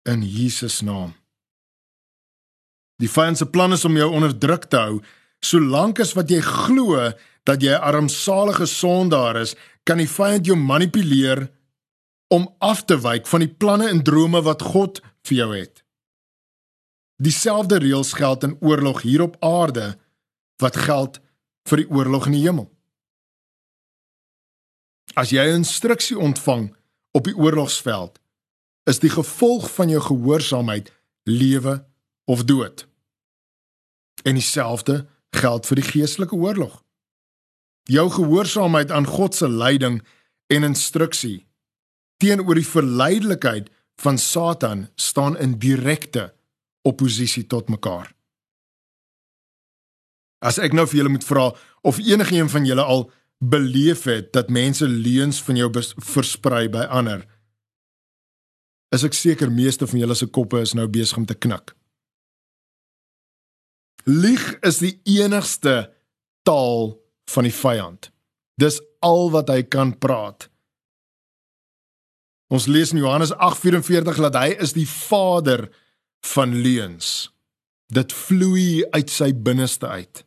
in 0.07 0.23
Jesus 0.23 0.79
naam. 0.81 1.11
Die 2.97 3.11
vyand 3.11 3.37
se 3.37 3.45
plan 3.45 3.75
is 3.75 3.83
om 3.85 3.97
jou 3.99 4.07
onderdruk 4.15 4.69
te 4.71 4.79
hou, 4.79 5.01
solank 5.39 5.99
as 5.99 6.13
wat 6.17 6.29
jy 6.29 6.41
glo 6.41 7.11
dat 7.47 7.61
jy 7.61 7.71
'n 7.71 7.81
armsalige 7.81 8.65
sondaar 8.65 9.35
is, 9.41 9.55
kan 9.83 9.97
die 9.97 10.09
vyand 10.09 10.45
jou 10.45 10.55
manipuleer 10.55 11.49
om 12.27 12.55
af 12.59 12.85
te 12.85 12.97
wyk 12.99 13.27
van 13.27 13.39
die 13.39 13.53
planne 13.53 13.87
en 13.87 14.03
drome 14.03 14.41
wat 14.41 14.61
God 14.61 15.01
vir 15.23 15.37
jou 15.37 15.55
het. 15.55 15.83
Dieselfde 17.23 17.79
reëls 17.79 18.13
geld 18.13 18.43
in 18.43 18.57
oorlog 18.59 19.01
hier 19.01 19.21
op 19.21 19.37
aarde 19.39 19.97
wat 20.61 20.75
geld 20.75 21.19
vir 21.69 21.77
die 21.77 21.89
oorlog 21.89 22.25
in 22.25 22.37
die 22.37 22.43
hemel. 22.45 22.67
As 25.15 25.29
jy 25.29 25.41
'n 25.41 25.63
instruksie 25.63 26.17
ontvang 26.17 26.75
op 27.11 27.23
die 27.23 27.35
oorlogsveld, 27.35 28.19
is 28.85 28.99
die 28.99 29.09
gevolg 29.09 29.71
van 29.73 29.89
jou 29.89 30.01
gehoorsaamheid 30.01 30.91
lewe 31.23 31.85
of 32.25 32.43
dood. 32.43 32.87
En 34.23 34.33
dieselfde 34.33 35.07
geld 35.35 35.67
vir 35.69 35.81
die 35.81 35.87
geestelike 35.87 36.35
oorlog. 36.35 36.83
Jou 37.87 38.09
gehoorsaamheid 38.11 38.91
aan 38.91 39.07
God 39.07 39.35
se 39.35 39.49
leiding 39.49 40.01
en 40.47 40.63
instruksie 40.63 41.45
teenoor 42.17 42.57
die 42.57 42.67
verleidelikheid 42.67 43.69
van 44.01 44.17
Satan 44.17 44.87
staan 44.95 45.37
in 45.37 45.57
direkte 45.59 46.33
oppositie 46.81 47.45
tot 47.47 47.69
mekaar. 47.69 48.09
As 50.39 50.59
ek 50.61 50.73
nou 50.73 50.85
vir 50.89 51.01
julle 51.01 51.13
moet 51.13 51.25
vra 51.25 51.49
of 51.81 52.01
enigiemand 52.01 52.53
van 52.53 52.65
julle 52.65 52.83
al 52.83 53.07
beleef 53.37 54.05
het 54.09 54.31
dat 54.33 54.53
mense 54.53 54.87
leuns 54.87 55.41
van 55.45 55.57
jou 55.57 55.69
versprei 55.97 56.67
by 56.69 56.85
ander, 56.89 57.25
is 58.93 59.03
ek 59.03 59.17
seker 59.17 59.51
meeste 59.51 59.87
van 59.89 59.99
julle 59.99 60.15
se 60.15 60.29
koppe 60.29 60.61
is 60.63 60.73
nou 60.77 60.87
besig 60.87 61.17
om 61.17 61.25
te 61.25 61.35
knik. 61.35 61.73
Lieg 64.07 64.55
is 64.63 64.79
die 64.79 64.95
enigste 65.19 65.89
taal 66.47 66.93
van 67.27 67.43
die 67.43 67.53
vyand. 67.53 68.07
Dis 68.55 68.79
al 69.03 69.27
wat 69.33 69.51
hy 69.51 69.65
kan 69.67 69.91
praat. 69.99 70.47
Ons 72.47 72.69
lees 72.71 72.93
in 72.95 73.01
Johannes 73.01 73.33
8:44 73.35 74.21
dat 74.29 74.37
hy 74.39 74.55
is 74.55 74.71
die 74.73 74.87
vader 74.87 75.67
van 76.23 76.55
leuns. 76.55 77.33
Dit 77.91 78.13
vloei 78.15 78.87
uit 78.95 79.11
sy 79.11 79.33
binneste 79.35 79.87
uit. 79.87 80.23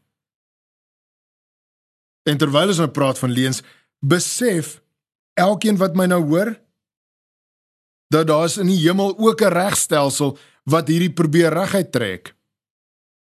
En 2.28 2.36
terwyl 2.36 2.68
ons 2.68 2.80
nou 2.82 2.88
praat 2.92 3.18
van 3.18 3.32
leuns, 3.32 3.62
besef 4.04 4.82
elkeen 5.40 5.80
wat 5.80 5.96
my 5.96 6.06
nou 6.06 6.20
hoor 6.28 6.52
dat 8.12 8.26
daar's 8.26 8.58
in 8.60 8.68
die 8.68 8.80
hemel 8.84 9.16
ook 9.16 9.40
'n 9.40 9.52
regstelsel 9.52 10.38
wat 10.64 10.88
hierdie 10.88 11.12
probeer 11.12 11.52
reguit 11.52 11.92
trek. 11.92 12.34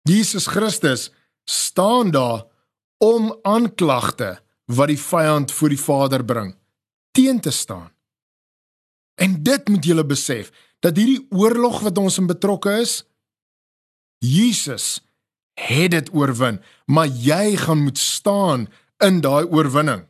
Jesus 0.06 0.48
Christus 0.48 1.10
staan 1.50 2.12
daar 2.12 2.46
om 2.98 3.32
aanklagte 3.42 4.38
wat 4.66 4.90
die 4.94 5.00
vyand 5.00 5.52
voor 5.52 5.74
die 5.74 5.82
Vader 5.82 6.26
bring 6.26 6.54
teen 7.16 7.40
te 7.40 7.52
staan. 7.52 7.92
En 9.16 9.44
dit 9.44 9.68
moet 9.68 9.86
julle 9.86 10.06
besef 10.06 10.52
dat 10.80 10.98
hierdie 10.98 11.28
oorlog 11.32 11.80
wat 11.86 11.98
ons 11.98 12.18
in 12.20 12.28
betrokke 12.28 12.74
is 12.84 13.04
Jesus 14.20 15.00
het 15.56 15.92
dit 15.92 16.10
oorwin, 16.14 16.60
maar 16.86 17.08
jy 17.08 17.56
gaan 17.56 17.86
moet 17.88 17.98
staan 17.98 18.68
in 19.04 19.22
daai 19.24 19.46
oorwinning. 19.48 20.04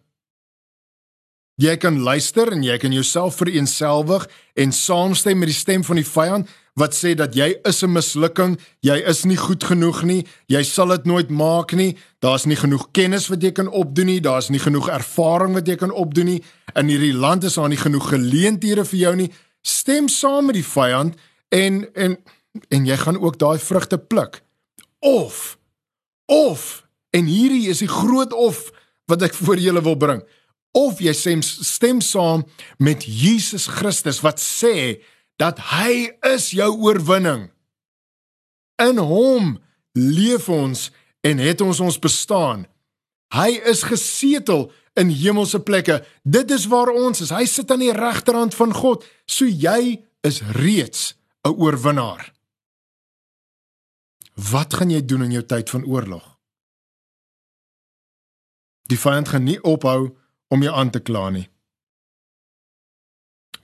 Jy 1.55 1.77
kan 1.79 2.01
luister 2.03 2.51
en 2.51 2.63
jy 2.63 2.75
kan 2.77 2.91
jouself 2.91 3.38
vereenselwig 3.39 4.25
en 4.59 4.74
saamstem 4.75 5.39
met 5.39 5.47
die 5.47 5.55
stem 5.55 5.85
van 5.88 6.01
die 6.01 6.07
vyand 6.07 6.50
wat 6.75 6.91
sê 6.91 7.13
dat 7.15 7.35
jy 7.35 7.55
is 7.63 7.83
'n 7.83 7.93
mislukking, 7.95 8.59
jy 8.81 8.97
is 9.07 9.24
nie 9.24 9.38
goed 9.38 9.63
genoeg 9.63 10.03
nie, 10.03 10.25
jy 10.47 10.63
sal 10.63 10.88
dit 10.88 11.05
nooit 11.05 11.29
maak 11.29 11.71
nie, 11.71 11.95
daar's 12.19 12.45
nie 12.45 12.55
genoeg 12.55 12.91
kennis 12.91 13.29
wat 13.29 13.41
jy 13.41 13.51
kan 13.51 13.67
opdoen 13.67 14.05
nie, 14.05 14.19
daar's 14.19 14.50
nie 14.50 14.59
genoeg 14.59 14.89
ervaring 14.89 15.53
wat 15.53 15.67
jy 15.67 15.75
kan 15.75 15.91
opdoen 15.91 16.25
nie, 16.25 16.43
in 16.75 16.88
hierdie 16.88 17.13
land 17.13 17.43
is 17.43 17.55
daar 17.55 17.69
nie 17.69 17.77
genoeg 17.77 18.09
geleenthede 18.09 18.85
vir 18.85 19.00
jou 19.00 19.15
nie. 19.15 19.31
Stem 19.63 20.07
saam 20.07 20.45
met 20.45 20.55
die 20.55 20.63
vyand 20.63 21.15
en 21.50 21.88
en 21.95 22.17
en 22.69 22.85
jy 22.85 22.97
gaan 22.97 23.19
ook 23.19 23.39
daai 23.39 23.59
vrugte 23.59 23.97
pluk. 23.97 24.41
Of 25.00 25.57
of 26.25 26.83
en 27.12 27.25
hierdie 27.25 27.69
is 27.69 27.79
die 27.79 27.88
groot 27.88 28.33
of 28.33 28.71
wat 29.07 29.21
ek 29.21 29.33
voor 29.43 29.57
julle 29.57 29.81
wil 29.81 29.95
bring. 29.95 30.21
Of 30.75 31.00
jy 31.00 31.13
stem 31.15 31.41
stem 31.41 32.01
saam 32.03 32.44
met 32.77 33.05
Jesus 33.08 33.67
Christus 33.72 34.20
wat 34.25 34.41
sê 34.44 35.00
dat 35.39 35.60
hy 35.72 36.12
is 36.36 36.51
jou 36.55 36.72
oorwinning. 36.84 37.48
In 38.84 39.00
hom 39.00 39.55
leef 39.96 40.50
ons 40.51 40.89
en 41.24 41.39
het 41.39 41.63
ons 41.63 41.79
ons 41.79 42.00
bestaan. 42.00 42.65
Hy 43.36 43.55
is 43.72 43.86
gesetel 43.88 44.67
in 45.00 45.12
hemelse 45.12 45.60
plekke. 45.63 46.01
Dit 46.24 46.51
is 46.51 46.67
waar 46.72 46.91
ons 46.91 47.24
is. 47.24 47.32
Hy 47.32 47.48
sit 47.50 47.72
aan 47.72 47.84
die 47.84 47.96
regterhand 47.96 48.55
van 48.55 48.75
God. 48.75 49.03
So 49.27 49.48
jy 49.48 50.03
is 50.27 50.41
reeds 50.60 51.15
'n 51.44 51.55
oorwinnaar. 51.55 52.34
Wat 54.36 54.74
gaan 54.74 54.89
jy 54.89 55.05
doen 55.05 55.24
in 55.24 55.32
jou 55.32 55.46
tyd 55.46 55.70
van 55.70 55.86
oorlog? 55.86 56.39
Die 58.91 59.00
vyand 59.00 59.27
gaan 59.27 59.44
nie 59.44 59.62
ophou 59.63 60.17
om 60.47 60.63
jou 60.63 60.73
aan 60.75 60.91
te 60.91 60.99
kla 60.99 61.29
nie. 61.29 61.47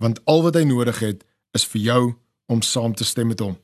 Want 0.02 0.22
al 0.26 0.42
wat 0.44 0.58
hy 0.58 0.64
nodig 0.66 1.00
het, 1.00 1.26
is 1.54 1.66
vir 1.68 1.82
jou 1.82 2.04
om 2.52 2.62
saam 2.62 2.96
te 2.98 3.06
stem 3.06 3.30
met 3.32 3.40
hom. 3.40 3.58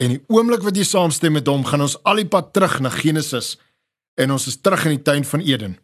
En 0.00 0.14
die 0.14 0.22
oomblik 0.32 0.64
wat 0.64 0.76
jy 0.78 0.84
saamstem 0.88 1.34
met 1.36 1.48
hom, 1.50 1.64
gaan 1.66 1.84
ons 1.84 1.98
al 2.08 2.22
die 2.22 2.28
pad 2.28 2.52
terug 2.54 2.78
na 2.80 2.92
Genesis 2.92 3.56
en 4.20 4.34
ons 4.34 4.46
is 4.48 4.60
terug 4.60 4.86
in 4.88 4.96
die 4.96 5.04
tuin 5.04 5.26
van 5.26 5.44
Eden. 5.44 5.76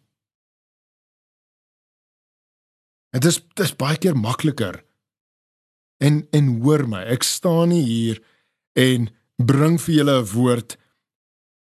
Dit 3.16 3.24
is 3.24 3.40
dit 3.40 3.64
is 3.64 3.76
baie 3.76 3.96
keer 4.00 4.16
makliker. 4.16 4.82
En 6.04 6.22
en 6.32 6.50
hoor 6.62 6.86
my, 6.88 7.02
ek 7.10 7.26
staan 7.26 7.72
nie 7.72 7.84
hier 7.84 8.20
en 8.78 9.08
bring 9.38 9.78
vir 9.80 9.94
julle 10.00 10.18
'n 10.20 10.30
woord 10.34 10.76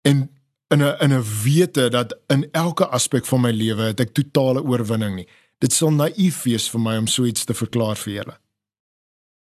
en 0.06 0.28
in 0.74 0.82
'n 0.84 0.96
in 1.00 1.14
'n 1.14 1.26
wete 1.44 1.90
dat 1.90 2.18
in 2.28 2.52
elke 2.52 2.88
aspek 2.88 3.26
van 3.26 3.42
my 3.42 3.52
lewe 3.52 3.82
het 3.82 4.00
ek 4.00 4.14
totale 4.14 4.64
oorwinning 4.64 5.16
nie. 5.16 5.28
Dit 5.60 5.74
sal 5.74 5.92
naïef 5.92 6.44
wees 6.44 6.70
vir 6.70 6.80
my 6.80 6.98
om 6.98 7.08
so 7.08 7.26
iets 7.26 7.46
te 7.46 7.54
verklaar 7.54 7.96
vir 7.96 8.14
julle. 8.14 8.38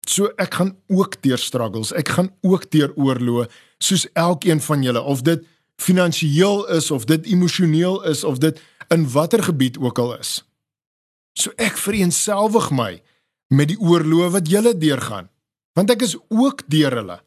So 0.08 0.26
ek 0.38 0.54
gaan 0.54 0.78
ook 0.88 1.22
deur 1.22 1.38
struggles, 1.38 1.94
ek 1.94 2.10
gaan 2.10 2.32
ook 2.42 2.72
deur 2.72 2.92
oorloë 2.96 3.48
soos 3.78 4.08
elkeen 4.14 4.62
van 4.62 4.84
julle 4.84 5.02
of 5.02 5.22
dit 5.22 5.46
finansiëel 5.82 6.68
is 6.76 6.92
of 6.92 7.06
dit 7.06 7.26
emosioneel 7.26 8.04
is 8.04 8.24
of 8.24 8.38
dit 8.38 8.60
in 8.90 9.10
watter 9.10 9.44
gebied 9.44 9.78
ook 9.78 10.00
al 10.00 10.18
is. 10.20 10.44
So 11.34 11.52
ek 11.58 11.78
vereenselwig 11.78 12.70
my 12.72 13.02
met 13.54 13.72
die 13.72 13.80
oorloë 13.80 14.30
wat 14.30 14.50
julle 14.50 14.78
deurgaan, 14.78 15.30
want 15.74 15.90
ek 15.94 16.02
is 16.02 16.18
ook 16.30 16.66
deur 16.68 16.96
hulle. 17.00 17.20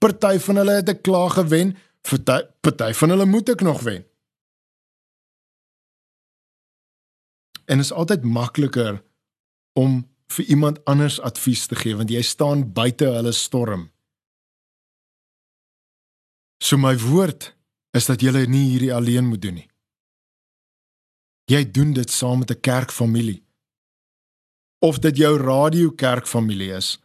Party 0.00 0.38
van 0.38 0.56
hulle 0.56 0.78
het 0.80 0.88
ek 0.88 1.02
klaar 1.04 1.30
gewen, 1.30 1.76
party 2.06 2.40
party 2.60 2.92
van 2.92 3.12
hulle 3.14 3.26
moet 3.26 3.48
ek 3.48 3.64
nog 3.66 3.82
wen. 3.86 4.04
En 7.70 7.78
is 7.78 7.92
altyd 7.92 8.24
makliker 8.24 9.02
om 9.78 10.02
vir 10.30 10.44
iemand 10.44 10.84
anders 10.84 11.20
advies 11.20 11.66
te 11.66 11.78
gee 11.78 11.96
want 11.96 12.10
jy 12.10 12.22
staan 12.22 12.72
buite 12.72 13.06
hulle 13.06 13.32
storm. 13.32 13.90
So 16.62 16.76
my 16.76 16.96
woord 16.98 17.54
is 17.96 18.06
dat 18.06 18.22
jy 18.22 18.46
nie 18.46 18.66
hierdie 18.72 18.94
alleen 18.94 19.30
moet 19.30 19.42
doen 19.42 19.60
nie. 19.62 19.68
Jy 21.50 21.64
doen 21.70 21.94
dit 21.96 22.10
saam 22.10 22.38
met 22.38 22.50
'n 22.50 22.60
kerkfamilie. 22.60 23.42
Of 24.78 24.98
dit 24.98 25.16
jou 25.16 25.36
radio 25.36 25.90
kerkfamilie 25.90 26.72
is 26.72 26.98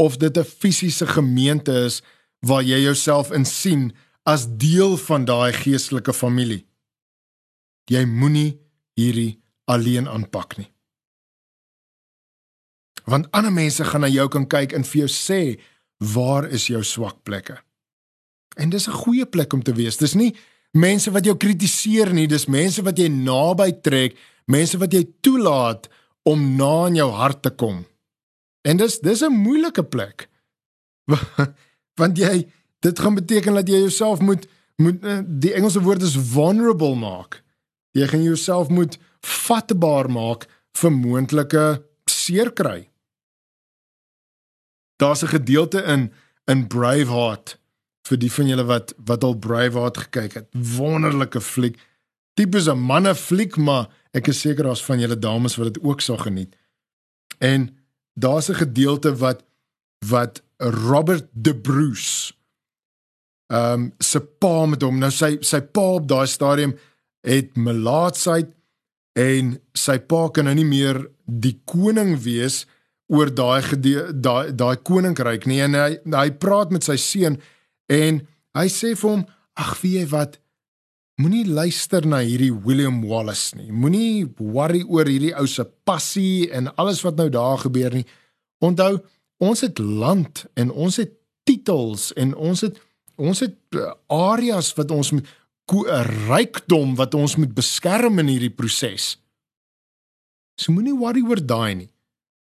of 0.00 0.16
dit 0.16 0.36
'n 0.36 0.44
fisiese 0.44 1.06
gemeente 1.06 1.72
is 1.72 2.02
waar 2.38 2.62
jy 2.62 2.78
jouself 2.80 3.32
in 3.32 3.44
sien 3.44 3.92
as 4.22 4.46
deel 4.48 4.96
van 4.96 5.24
daai 5.24 5.52
geestelike 5.52 6.12
familie. 6.12 6.66
Jy 7.90 8.04
moenie 8.04 8.60
hierdie 8.94 9.40
alleen 9.64 10.08
aanpak 10.08 10.58
nie 10.58 10.70
want 13.10 13.30
ander 13.30 13.52
mense 13.52 13.84
gaan 13.84 14.04
na 14.04 14.10
jou 14.10 14.26
kan 14.32 14.46
kyk 14.46 14.74
en 14.76 14.86
vir 14.86 15.04
jou 15.04 15.10
sê 15.10 15.40
waar 16.14 16.48
is 16.48 16.68
jou 16.70 16.80
swak 16.86 17.20
plekke. 17.26 17.58
En 18.56 18.70
dis 18.70 18.88
'n 18.88 19.00
goeie 19.04 19.26
plek 19.26 19.52
om 19.52 19.62
te 19.62 19.72
wees. 19.72 19.96
Dis 19.96 20.14
nie 20.14 20.34
mense 20.72 21.10
wat 21.10 21.24
jou 21.24 21.36
kritiseer 21.36 22.12
nie, 22.12 22.26
dis 22.26 22.46
mense 22.46 22.82
wat 22.82 22.98
jy 22.98 23.08
naby 23.08 23.80
trek, 23.82 24.16
mense 24.46 24.78
wat 24.78 24.92
jy 24.92 25.04
toelaat 25.20 25.88
om 26.22 26.56
na 26.56 26.86
in 26.86 26.94
jou 26.94 27.10
hart 27.10 27.42
te 27.42 27.50
kom. 27.50 27.86
En 28.64 28.76
dis 28.76 29.00
dis 29.00 29.22
'n 29.22 29.32
moeilike 29.32 29.82
plek. 29.82 30.28
want 32.00 32.18
jy 32.18 32.46
dit 32.80 32.98
gaan 32.98 33.14
beteken 33.14 33.54
dat 33.54 33.68
jy 33.68 33.78
jouself 33.78 34.20
moet 34.20 34.48
moet 34.80 35.04
eh, 35.04 35.18
die 35.26 35.52
Engelse 35.52 35.82
woord 35.84 36.02
is 36.02 36.16
vulnerable 36.16 36.94
maak. 36.96 37.42
Jy 37.92 38.06
gaan 38.08 38.22
jouself 38.22 38.68
moet 38.68 38.96
vatbaar 39.20 40.08
maak 40.10 40.46
vir 40.80 40.92
moontlike 40.92 41.64
seer 42.08 42.52
kry. 42.52 42.88
Daar's 44.96 45.22
'n 45.22 45.36
gedeelte 45.36 45.82
in 45.82 46.12
in 46.44 46.66
Braveheart 46.66 47.58
vir 48.08 48.18
die 48.18 48.32
van 48.32 48.46
julle 48.46 48.64
wat 48.64 48.94
wat 48.96 49.24
al 49.24 49.34
Braveheart 49.34 49.96
gekyk 49.96 50.32
het. 50.34 50.48
Wonderlike 50.76 51.40
fliek. 51.40 51.76
Tipes 52.34 52.68
'n 52.68 52.78
manne 52.78 53.14
fliek, 53.14 53.56
maar 53.56 53.88
ek 54.12 54.28
is 54.28 54.40
seker 54.40 54.64
daar's 54.64 54.84
van 54.84 54.98
julle 54.98 55.18
dames 55.18 55.56
wat 55.56 55.74
dit 55.74 55.82
ook 55.82 56.00
sou 56.00 56.18
geniet. 56.18 56.56
En 57.38 57.76
daar's 58.14 58.48
'n 58.48 58.54
gedeelte 58.64 59.16
wat 59.16 59.44
wat 60.06 60.42
Robert 60.56 61.28
De 61.32 61.56
Bruce 61.56 62.32
ehm 63.50 63.72
um, 63.72 63.92
se 63.98 64.20
pa 64.20 64.66
met 64.66 64.82
hom. 64.86 65.00
Nou 65.02 65.10
sy 65.10 65.36
sy 65.42 65.60
pa 65.74 65.86
op 65.98 66.08
daai 66.08 66.26
stadium 66.30 66.76
het 67.26 67.56
melaatsheid 67.58 68.52
en 69.18 69.56
sy 69.74 69.98
pa 69.98 70.28
kan 70.30 70.46
nou 70.46 70.54
nie 70.54 70.68
meer 70.68 71.00
die 71.26 71.56
koning 71.68 72.14
wees 72.22 72.62
oor 73.10 73.30
daai 73.34 73.74
daai 73.74 74.52
daai 74.54 74.76
koninkryk 74.86 75.48
nie. 75.50 75.60
En 75.66 75.74
hy 75.74 75.98
hy 76.14 76.28
praat 76.42 76.70
met 76.70 76.86
sy 76.86 76.96
seun 77.00 77.40
en 77.90 78.22
hy 78.54 78.66
sê 78.70 78.94
vir 78.94 79.10
hom 79.10 79.26
ag 79.58 79.74
wie 79.82 79.98
jy 79.98 80.06
wat? 80.14 80.38
Moenie 81.20 81.44
luister 81.44 82.06
na 82.08 82.22
hierdie 82.24 82.52
William 82.64 83.02
Wallace 83.04 83.56
nie. 83.58 83.68
Moenie 83.68 84.24
worry 84.38 84.80
oor 84.86 85.10
hierdie 85.10 85.34
ou 85.36 85.44
se 85.50 85.66
passie 85.84 86.48
en 86.54 86.70
alles 86.80 87.02
wat 87.04 87.18
nou 87.18 87.28
daar 87.34 87.58
gebeur 87.66 87.98
nie. 87.98 88.06
Onthou 88.64 89.02
ons 89.42 89.60
het 89.66 89.82
land 89.82 90.46
en 90.54 90.70
ons 90.70 90.96
het 91.00 91.12
titels 91.48 92.12
en 92.20 92.32
ons 92.36 92.62
het 92.64 92.78
ons 93.20 93.42
het 93.44 93.56
eh, 93.76 93.92
areas 94.08 94.72
wat 94.78 94.90
ons 94.90 95.12
moet 95.16 95.28
'n 95.70 96.02
rykdom 96.26 96.96
wat 96.98 97.14
ons 97.14 97.36
moet 97.36 97.54
beskerm 97.54 98.18
in 98.18 98.26
hierdie 98.26 98.50
proses. 98.50 99.18
So 100.58 100.72
moenie 100.72 100.96
worry 100.96 101.22
oor 101.22 101.46
daai 101.46 101.74
nie. 101.74 101.90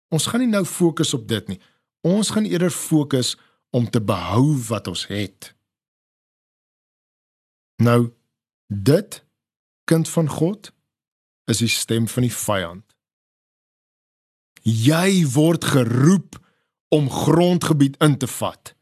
Ons 0.09 0.27
gaan 0.27 0.41
nie 0.41 0.51
nou 0.51 0.65
fokus 0.65 1.15
op 1.15 1.29
dit 1.29 1.49
nie. 1.49 1.61
Ons 2.07 2.31
gaan 2.31 2.45
eerder 2.45 2.71
fokus 2.71 3.37
om 3.71 3.91
te 3.91 4.01
behou 4.01 4.57
wat 4.69 4.87
ons 4.87 5.07
het. 5.07 5.55
Nou 7.83 8.13
dit 8.67 9.25
kind 9.85 10.09
van 10.09 10.29
God 10.29 10.73
is 11.51 11.59
die 11.59 11.69
stem 11.73 12.09
van 12.09 12.23
die 12.23 12.35
vyand. 12.35 12.85
Jy 14.63 15.25
word 15.33 15.65
geroep 15.65 16.37
om 16.89 17.11
grondgebied 17.11 17.97
in 18.05 18.19
te 18.19 18.27
vat. 18.27 18.75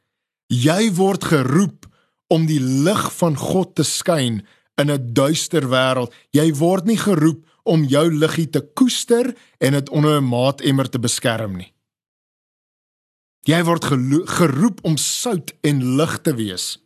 Jy 0.52 0.92
word 0.94 1.24
geroep 1.24 1.86
om 2.32 2.46
die 2.46 2.60
lig 2.60 3.12
van 3.18 3.36
God 3.38 3.74
te 3.74 3.84
skyn 3.84 4.42
in 4.76 4.90
'n 4.90 5.12
duister 5.14 5.68
wêreld. 5.68 6.12
Jy 6.30 6.54
word 6.54 6.84
nie 6.84 6.98
geroep 6.98 7.46
om 7.64 7.84
jou 7.84 8.10
liggie 8.10 8.50
te 8.50 8.60
koester 8.60 9.34
en 9.58 9.72
dit 9.72 9.88
onder 9.90 10.20
'n 10.20 10.28
maatemmer 10.28 10.88
te 10.88 10.98
beskerm 10.98 11.56
nie. 11.56 11.72
Jy 13.46 13.64
word 13.64 13.84
geroep 13.84 14.80
om 14.82 14.96
sout 14.96 15.54
en 15.62 15.96
lig 15.96 16.18
te 16.20 16.34
wees. 16.34 16.78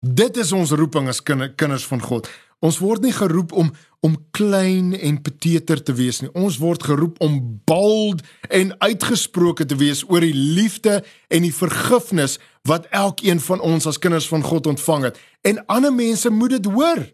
Dit 0.00 0.36
is 0.36 0.52
ons 0.52 0.70
roeping 0.70 1.08
as 1.08 1.22
kinders 1.22 1.86
van 1.86 2.00
God. 2.00 2.28
Ons 2.60 2.78
word 2.78 3.04
nie 3.04 3.14
geroep 3.16 3.52
om 3.56 3.72
om 4.00 4.14
klein 4.32 4.94
en 4.96 5.18
peteter 5.20 5.82
te 5.84 5.92
wees 5.92 6.22
nie. 6.22 6.30
Ons 6.32 6.56
word 6.56 6.86
geroep 6.88 7.18
om 7.20 7.34
bold 7.68 8.22
en 8.48 8.72
uitgesproke 8.80 9.66
te 9.68 9.76
wees 9.76 10.00
oor 10.08 10.24
die 10.24 10.32
liefde 10.32 11.02
en 11.28 11.44
die 11.44 11.52
vergifnis 11.52 12.38
wat 12.68 12.88
elkeen 12.96 13.42
van 13.44 13.60
ons 13.60 13.88
as 13.90 14.00
kinders 14.00 14.28
van 14.32 14.44
God 14.44 14.70
ontvang 14.72 15.10
het. 15.10 15.20
En 15.44 15.60
ander 15.68 15.92
mense 15.92 16.32
moet 16.32 16.56
dit 16.56 16.70
hoor. 16.72 17.04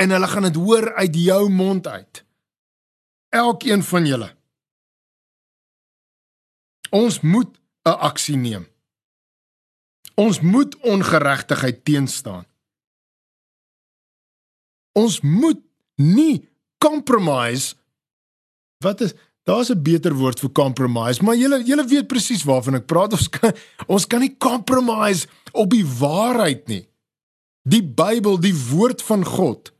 En 0.00 0.16
hulle 0.16 0.32
gaan 0.32 0.48
dit 0.48 0.56
hoor 0.56 0.88
uit 0.94 1.20
jou 1.20 1.42
mond 1.52 1.86
uit. 1.86 2.24
Elkeen 3.28 3.84
van 3.84 4.08
julle. 4.08 4.32
Ons 6.90 7.20
moet 7.20 7.58
'n 7.84 7.98
aksie 8.08 8.36
neem. 8.36 8.68
Ons 10.14 10.40
moet 10.40 10.76
ongeregtigheid 10.76 11.84
teenstaan. 11.84 12.46
Ons 14.98 15.20
moet 15.22 15.60
nie 16.02 16.42
compromise 16.82 17.74
wat 18.84 19.00
is 19.02 19.14
daar's 19.48 19.70
'n 19.70 19.82
beter 19.82 20.14
woord 20.14 20.40
vir 20.40 20.52
compromise, 20.52 21.22
maar 21.22 21.36
julle 21.36 21.62
julle 21.64 21.86
weet 21.86 22.06
presies 22.06 22.44
waarvan 22.44 22.74
ek 22.74 22.86
praat. 22.86 23.12
Ons 23.12 23.28
kan 23.28 23.52
ons 23.86 24.06
kan 24.06 24.20
nie 24.20 24.36
compromise 24.36 25.26
op 25.52 25.70
die 25.70 25.86
waarheid 25.86 26.68
nie. 26.68 26.88
Die 27.68 27.82
Bybel, 27.82 28.38
die 28.40 28.54
woord 28.54 29.02
van 29.02 29.24
God 29.24 29.72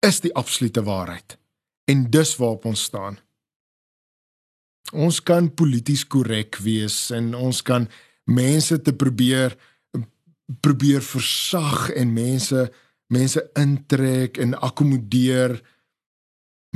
is 0.00 0.20
die 0.20 0.34
absolute 0.34 0.82
waarheid. 0.82 1.38
En 1.84 2.10
dis 2.10 2.36
waarop 2.36 2.64
ons 2.64 2.82
staan. 2.82 3.18
Ons 4.92 5.22
kan 5.22 5.54
polities 5.54 6.04
korrek 6.06 6.56
wees 6.56 7.10
en 7.10 7.34
ons 7.34 7.62
kan 7.62 7.88
mense 8.24 8.82
te 8.82 8.92
probeer 8.92 9.56
probeer 10.60 11.00
versag 11.02 11.88
en 11.96 12.12
mense 12.12 12.72
mense 13.12 13.50
intrek 13.58 14.38
en 14.38 14.54
akkommodeer. 14.54 15.60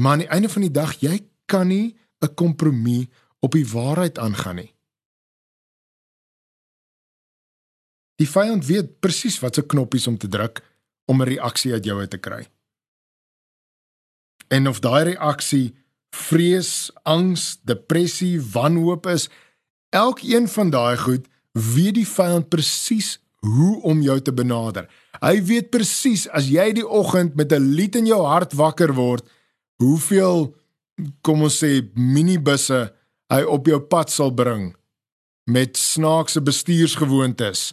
Maar 0.01 0.13
aan 0.13 0.25
die 0.25 0.29
einde 0.29 0.49
van 0.49 0.63
die 0.63 0.71
dag, 0.71 0.95
jy 1.01 1.21
kan 1.47 1.69
nie 1.69 1.97
'n 2.21 2.35
kompromie 2.35 3.09
op 3.41 3.53
die 3.53 3.67
waarheid 3.67 4.19
aangaan 4.19 4.57
nie. 4.57 4.75
Die 8.19 8.29
vyand 8.29 8.67
weet 8.67 9.01
presies 9.01 9.39
wat 9.39 9.55
se 9.55 9.63
knoppies 9.63 10.07
om 10.07 10.19
te 10.19 10.29
druk 10.29 10.63
om 11.07 11.23
'n 11.23 11.29
reaksie 11.29 11.73
uit 11.73 11.85
jou 11.85 12.01
uit 12.01 12.11
te 12.11 12.19
kry. 12.19 12.49
En 14.49 14.69
of 14.69 14.81
daai 14.81 15.05
reaksie 15.05 15.77
vrees, 16.11 16.91
angs, 17.03 17.59
depressie, 17.63 18.41
wanhoop 18.41 19.07
is, 19.07 19.29
elkeen 19.89 20.49
van 20.49 20.71
daai 20.71 20.97
goed 20.97 21.29
weet 21.53 21.95
die 21.95 22.09
vyand 22.09 22.49
presies 22.49 23.19
hoe 23.47 23.83
om 23.83 24.01
jou 24.03 24.21
te 24.21 24.33
benader. 24.33 24.89
Hy 25.23 25.43
weet 25.43 25.71
presies 25.71 26.27
as 26.35 26.49
jy 26.51 26.73
die 26.73 26.87
oggend 26.87 27.35
met 27.35 27.53
'n 27.53 27.75
lied 27.75 27.97
in 27.97 28.07
jou 28.07 28.23
hart 28.27 28.53
wakker 28.53 28.95
word, 28.95 29.25
hoeveel 29.79 30.55
kom 31.23 31.43
ons 31.43 31.59
sê 31.63 31.83
minibusse 31.95 32.93
hy 33.31 33.43
op 33.43 33.67
jou 33.67 33.81
pad 33.81 34.11
sal 34.11 34.31
bring 34.31 34.75
met 35.47 35.77
snaakse 35.77 36.41
bestuursgewoontes 36.41 37.73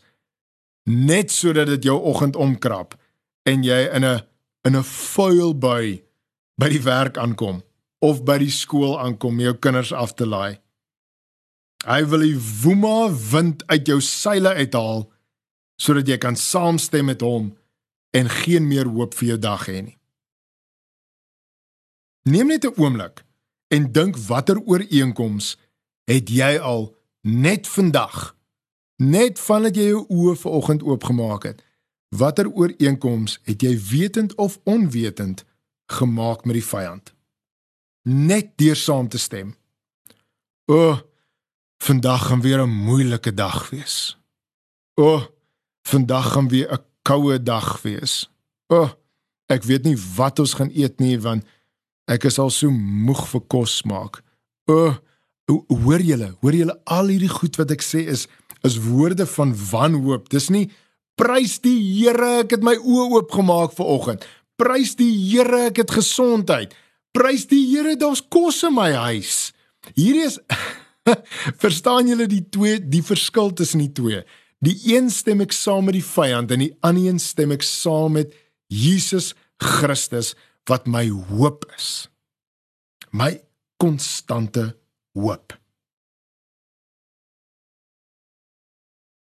net 0.86 1.32
sodat 1.32 1.68
dit 1.68 1.84
jou 1.90 1.98
oggend 1.98 2.36
omkrap 2.36 2.96
en 3.50 3.64
jy 3.64 3.90
in 3.96 4.06
'n 4.06 4.22
in 4.68 4.76
'n 4.76 4.84
vuil 4.84 5.54
by 5.54 6.02
by 6.58 6.70
die 6.70 6.84
werk 6.84 7.18
aankom 7.18 7.64
of 8.00 8.24
by 8.24 8.38
die 8.38 8.52
skool 8.52 9.00
aankom 9.00 9.34
om 9.34 9.40
jou 9.40 9.54
kinders 9.54 9.94
af 9.94 10.14
te 10.14 10.26
laai. 10.26 10.60
Hy 11.86 12.06
wil 12.06 12.20
die 12.20 12.40
woema 12.64 13.10
wind 13.32 13.64
uit 13.68 13.88
jou 13.88 14.02
seile 14.02 14.54
uithaal 14.54 15.12
sodat 15.76 16.08
jy 16.08 16.18
kan 16.18 16.36
saamstem 16.36 17.06
met 17.06 17.22
hom 17.22 17.54
en 18.16 18.30
geen 18.30 18.68
meer 18.68 18.88
hoop 18.88 19.14
vir 19.14 19.28
jou 19.28 19.40
dag 19.40 19.68
hê 19.68 19.82
nie. 19.82 19.98
Neem 22.26 22.48
net 22.48 22.66
'n 22.66 22.74
oomblik 22.78 23.26
en 23.68 23.92
dink 23.92 24.18
watter 24.18 24.60
ooreenkoms 24.60 25.58
het 26.06 26.30
jy 26.30 26.58
al 26.60 26.96
net 27.22 27.68
vandag 27.68 28.36
net 28.98 29.40
vandat 29.40 29.76
jy 29.76 29.88
jou 29.92 30.06
oë 30.08 30.36
vanoggend 30.36 30.84
oopgemaak 30.84 31.44
het 31.44 31.64
watter 32.10 32.50
ooreenkoms 32.52 33.40
het 33.44 33.62
jy 33.62 33.76
wetend 33.90 34.36
of 34.36 34.60
onwetend 34.64 35.44
gemaak 35.92 36.46
met 36.46 36.60
die 36.60 36.66
vyand? 36.66 37.14
Net 38.02 38.56
deur 38.58 38.76
saam 38.76 39.10
te 39.10 39.18
stem. 39.18 39.56
O 40.66 40.78
oh, 40.90 41.00
vandag 41.84 42.28
gaan 42.28 42.42
weer 42.42 42.62
'n 42.62 42.70
moeilike 42.70 43.34
dag 43.34 43.70
wees. 43.70 44.18
O 44.96 45.14
oh, 45.14 45.24
Vandag 45.86 46.32
gaan 46.34 46.50
weer 46.50 46.72
'n 46.72 46.84
koue 47.02 47.44
dag 47.44 47.82
wees. 47.82 48.30
O, 48.68 48.82
oh, 48.82 48.90
ek 49.46 49.64
weet 49.64 49.84
nie 49.84 49.98
wat 50.16 50.40
ons 50.40 50.54
gaan 50.58 50.72
eet 50.74 51.00
nie 51.00 51.20
want 51.22 51.46
ek 52.10 52.26
is 52.26 52.40
al 52.42 52.50
so 52.50 52.70
moeg 52.72 53.28
vir 53.30 53.42
kos 53.48 53.84
maak. 53.86 54.24
O, 54.66 54.74
oh, 54.74 54.96
hoor 55.84 56.02
julle, 56.02 56.34
hoor 56.42 56.58
julle 56.58 56.80
al 56.84 57.12
hierdie 57.14 57.30
goed 57.30 57.58
wat 57.62 57.72
ek 57.72 57.86
sê 57.86 58.08
is 58.10 58.28
is 58.66 58.80
woorde 58.82 59.28
van 59.30 59.54
wanhoop. 59.72 60.30
Dis 60.30 60.50
nie 60.50 60.72
prys 61.16 61.60
die 61.62 61.78
Here, 61.78 62.42
ek 62.42 62.58
het 62.58 62.64
my 62.66 62.74
oë 62.82 63.20
oopgemaak 63.20 63.76
vir 63.78 63.86
oggend. 63.86 64.26
Prys 64.58 64.96
die 64.98 65.12
Here, 65.14 65.68
ek 65.70 65.84
het 65.84 65.94
gesondheid. 65.94 66.74
Prys 67.14 67.46
die 67.52 67.62
Here, 67.70 67.94
daar's 68.00 68.24
kos 68.26 68.64
in 68.66 68.74
my 68.74 68.90
huis. 68.92 69.54
Hierdie 69.94 70.26
is 70.26 70.40
verstaan 71.64 72.10
julle 72.10 72.26
die 72.32 72.42
twee 72.50 72.80
die 72.82 73.04
verskil 73.06 73.54
tussen 73.54 73.86
die 73.86 73.94
twee? 73.94 74.24
Die 74.66 74.78
een 74.96 75.12
stem 75.14 75.44
ek 75.46 75.54
saam 75.54 75.86
met 75.86 75.98
die 75.98 76.06
vyand 76.06 76.54
en 76.56 76.64
die 76.64 76.74
ander 76.86 77.12
een 77.12 77.22
stem 77.22 77.54
ek 77.54 77.66
saam 77.66 78.18
met 78.18 78.34
Jesus 78.72 79.34
Christus 79.62 80.34
wat 80.70 80.88
my 80.90 81.06
hoop 81.30 81.68
is. 81.76 82.08
My 83.14 83.38
konstante 83.82 84.72
hoop. 85.14 85.54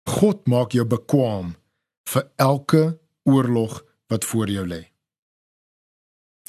God 0.07 0.47
maak 0.47 0.71
jou 0.73 0.85
bekwam 0.87 1.55
vir 2.07 2.29
elke 2.39 2.83
oorlog 3.27 3.81
wat 4.07 4.23
voor 4.25 4.47
jou 4.49 4.63
lê. 4.67 4.85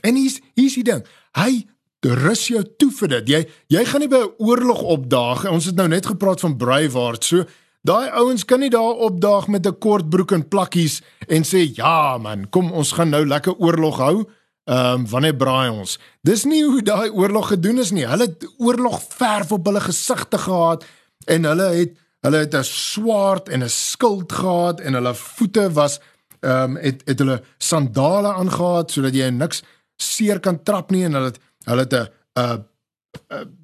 En 0.06 0.14
hier's 0.14 0.38
hier's 0.54 0.78
die 0.78 0.86
ding. 0.86 1.02
Hy 1.34 1.66
rus 2.06 2.44
jou 2.52 2.62
toe 2.78 2.92
vir 3.00 3.10
dit. 3.16 3.32
Jy 3.34 3.40
jy 3.74 3.82
gaan 3.84 4.00
nie 4.00 4.08
by 4.12 4.22
'n 4.22 4.34
oorlog 4.38 4.82
opdaag. 4.82 5.50
Ons 5.50 5.66
het 5.66 5.74
nou 5.74 5.88
net 5.88 6.06
gepraat 6.06 6.40
van 6.40 6.56
Braveheart. 6.56 7.24
So 7.24 7.44
daai 7.88 8.08
ouens 8.20 8.44
kan 8.44 8.60
nie 8.60 8.70
daar 8.72 9.00
opdaag 9.08 9.48
met 9.48 9.66
'n 9.66 9.78
kort 9.78 10.08
broek 10.10 10.32
en 10.32 10.48
plakkies 10.48 11.00
en 11.28 11.42
sê 11.42 11.60
ja 11.74 12.18
man, 12.18 12.48
kom 12.50 12.72
ons 12.72 12.92
gaan 12.92 13.10
nou 13.10 13.26
lekker 13.26 13.54
oorlog 13.56 13.98
hou. 13.98 14.16
Ehm 14.68 15.00
um, 15.00 15.08
wanneer 15.08 15.36
braai 15.36 15.70
ons? 15.70 15.98
Dis 16.22 16.44
nie 16.44 16.64
hoe 16.64 16.82
daai 16.82 17.10
oorlog 17.10 17.48
gedoen 17.48 17.78
is 17.78 17.90
nie. 17.90 18.04
Hulle 18.06 18.26
het 18.28 18.44
oorlog 18.58 19.00
verf 19.16 19.52
op 19.52 19.66
hulle 19.66 19.80
gesigte 19.80 20.38
gehad 20.38 20.84
en 21.26 21.44
hulle 21.44 21.68
het 21.72 21.96
hulle 22.20 22.36
het 22.36 22.54
'n 22.54 22.64
swaard 22.64 23.48
en 23.48 23.62
'n 23.62 23.68
skild 23.68 24.32
gehad 24.32 24.80
en 24.80 24.94
hulle 24.94 25.14
voete 25.14 25.72
was 25.72 26.00
ehm 26.40 26.62
um, 26.62 26.76
het 26.76 27.02
het 27.06 27.18
hulle 27.18 27.42
sandale 27.58 28.32
aangetree 28.32 28.92
sodat 28.92 29.14
jy 29.14 29.30
niks 29.30 29.62
seer 29.96 30.40
kan 30.40 30.62
trap 30.62 30.90
nie 30.90 31.04
en 31.04 31.12
hulle 31.12 31.26
het 31.32 31.40
hulle 31.64 31.80
het 31.80 31.94
'n 31.94 32.06
'n 32.36 33.58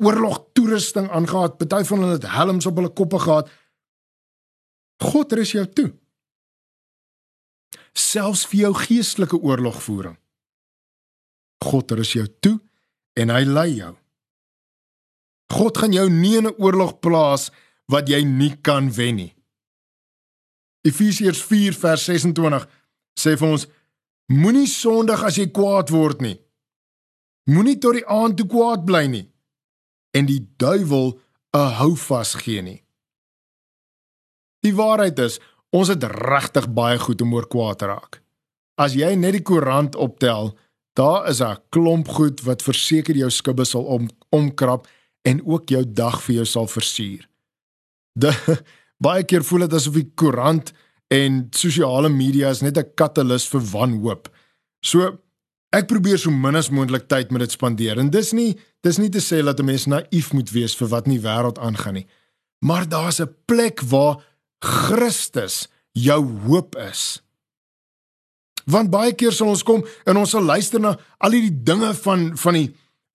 oorlog 0.00 0.44
toerusting 0.52 1.10
aangetree. 1.10 1.56
Party 1.56 1.84
van 1.84 1.98
hulle 1.98 2.12
het 2.12 2.30
helms 2.30 2.66
op 2.66 2.76
hulle 2.76 2.88
koppe 2.88 3.18
gehad. 3.18 3.48
God 5.00 5.32
rus 5.32 5.54
jou 5.56 5.64
toe. 5.66 5.88
Selfs 7.96 8.44
vir 8.50 8.66
jou 8.66 8.74
geestelike 8.84 9.38
oorlogvoering. 9.40 10.16
God 11.64 11.96
rus 11.98 12.12
jou 12.16 12.26
toe 12.40 12.58
en 13.20 13.32
hy 13.32 13.42
lei 13.48 13.70
jou. 13.80 13.94
God 15.50 15.80
gaan 15.80 15.92
jou 15.92 16.08
nie 16.10 16.36
in 16.38 16.46
'n 16.46 16.58
oorlog 16.58 17.00
plaas 17.00 17.50
wat 17.88 18.08
jy 18.08 18.22
nie 18.24 18.56
kan 18.62 18.90
wen 18.90 19.16
nie. 19.16 19.34
Efesiërs 20.86 21.42
4 21.42 21.74
vers 21.74 22.04
26 22.04 22.68
sê 23.18 23.36
vir 23.36 23.48
ons 23.48 23.66
moenie 24.26 24.66
sondig 24.66 25.22
as 25.22 25.36
jy 25.36 25.50
kwaad 25.50 25.90
word 25.90 26.20
nie. 26.20 26.40
Moenie 27.50 27.78
tot 27.78 27.94
die 27.98 28.06
aand 28.06 28.36
toe 28.36 28.46
kwaad 28.46 28.84
bly 28.84 29.06
nie 29.06 29.26
en 30.14 30.26
die 30.26 30.40
duiwel 30.56 31.20
'n 31.52 31.72
houvas 31.80 32.34
gee 32.34 32.62
nie. 32.62 32.84
Die 34.64 34.74
waarheid 34.76 35.18
is, 35.18 35.38
ons 35.70 35.88
het 35.88 36.04
regtig 36.04 36.68
baie 36.76 36.98
goed 36.98 37.22
om 37.22 37.34
oor 37.34 37.46
kwaad 37.48 37.78
te 37.80 37.86
raak. 37.86 38.20
As 38.80 38.96
jy 38.96 39.14
net 39.16 39.36
die 39.38 39.44
koerant 39.44 39.96
optel, 39.96 40.56
daar 40.96 41.28
is 41.28 41.40
'n 41.40 41.56
klomp 41.70 42.08
goed 42.08 42.40
wat 42.42 42.62
verseker 42.62 43.16
jou 43.16 43.30
skibbe 43.30 43.64
sal 43.64 43.84
om, 43.84 44.08
omkrap 44.30 44.86
en 45.22 45.40
ook 45.46 45.68
jou 45.68 45.84
dag 45.84 46.22
vir 46.22 46.34
jou 46.34 46.44
sal 46.44 46.66
versuur. 46.66 47.28
De 48.14 48.32
baie 49.06 49.24
keer 49.24 49.44
voel 49.44 49.60
dit 49.60 49.72
asof 49.72 49.94
die 49.94 50.10
koerant 50.14 50.72
en 51.08 51.48
sosiale 51.50 52.08
media 52.08 52.50
is 52.50 52.62
net 52.62 52.78
'n 52.78 52.94
katalis 52.94 53.48
vir 53.48 53.60
wanhoop. 53.60 54.28
So 54.82 55.18
ek 55.72 55.86
probeer 55.86 56.18
so 56.18 56.30
min 56.30 56.56
as 56.56 56.70
moontlik 56.70 57.08
tyd 57.08 57.30
met 57.30 57.40
dit 57.40 57.52
spandeer. 57.52 57.98
En 57.98 58.10
dis 58.10 58.32
nie 58.32 58.58
dis 58.82 58.98
nie 58.98 59.10
te 59.10 59.20
sê 59.20 59.44
dat 59.44 59.60
'n 59.60 59.64
mens 59.64 59.86
naïef 59.86 60.32
moet 60.32 60.50
wees 60.50 60.74
vir 60.74 60.88
wat 60.88 61.06
in 61.06 61.12
die 61.12 61.26
wêreld 61.28 61.58
aangaan 61.58 61.94
nie. 61.94 62.06
Maar 62.64 62.88
daar's 62.88 63.20
'n 63.20 63.34
plek 63.46 63.80
waar 63.80 64.29
Christus 64.60 65.66
jou 65.96 66.20
hoop 66.46 66.76
is. 66.76 67.22
Want 68.70 68.92
baie 68.92 69.14
keer 69.16 69.32
sal 69.34 69.52
ons 69.54 69.64
kom 69.66 69.82
en 70.06 70.20
ons 70.20 70.30
sal 70.30 70.44
luister 70.44 70.82
na 70.82 70.94
al 71.18 71.36
hierdie 71.36 71.62
dinge 71.64 71.94
van 72.04 72.30
van 72.38 72.58
die 72.58 72.68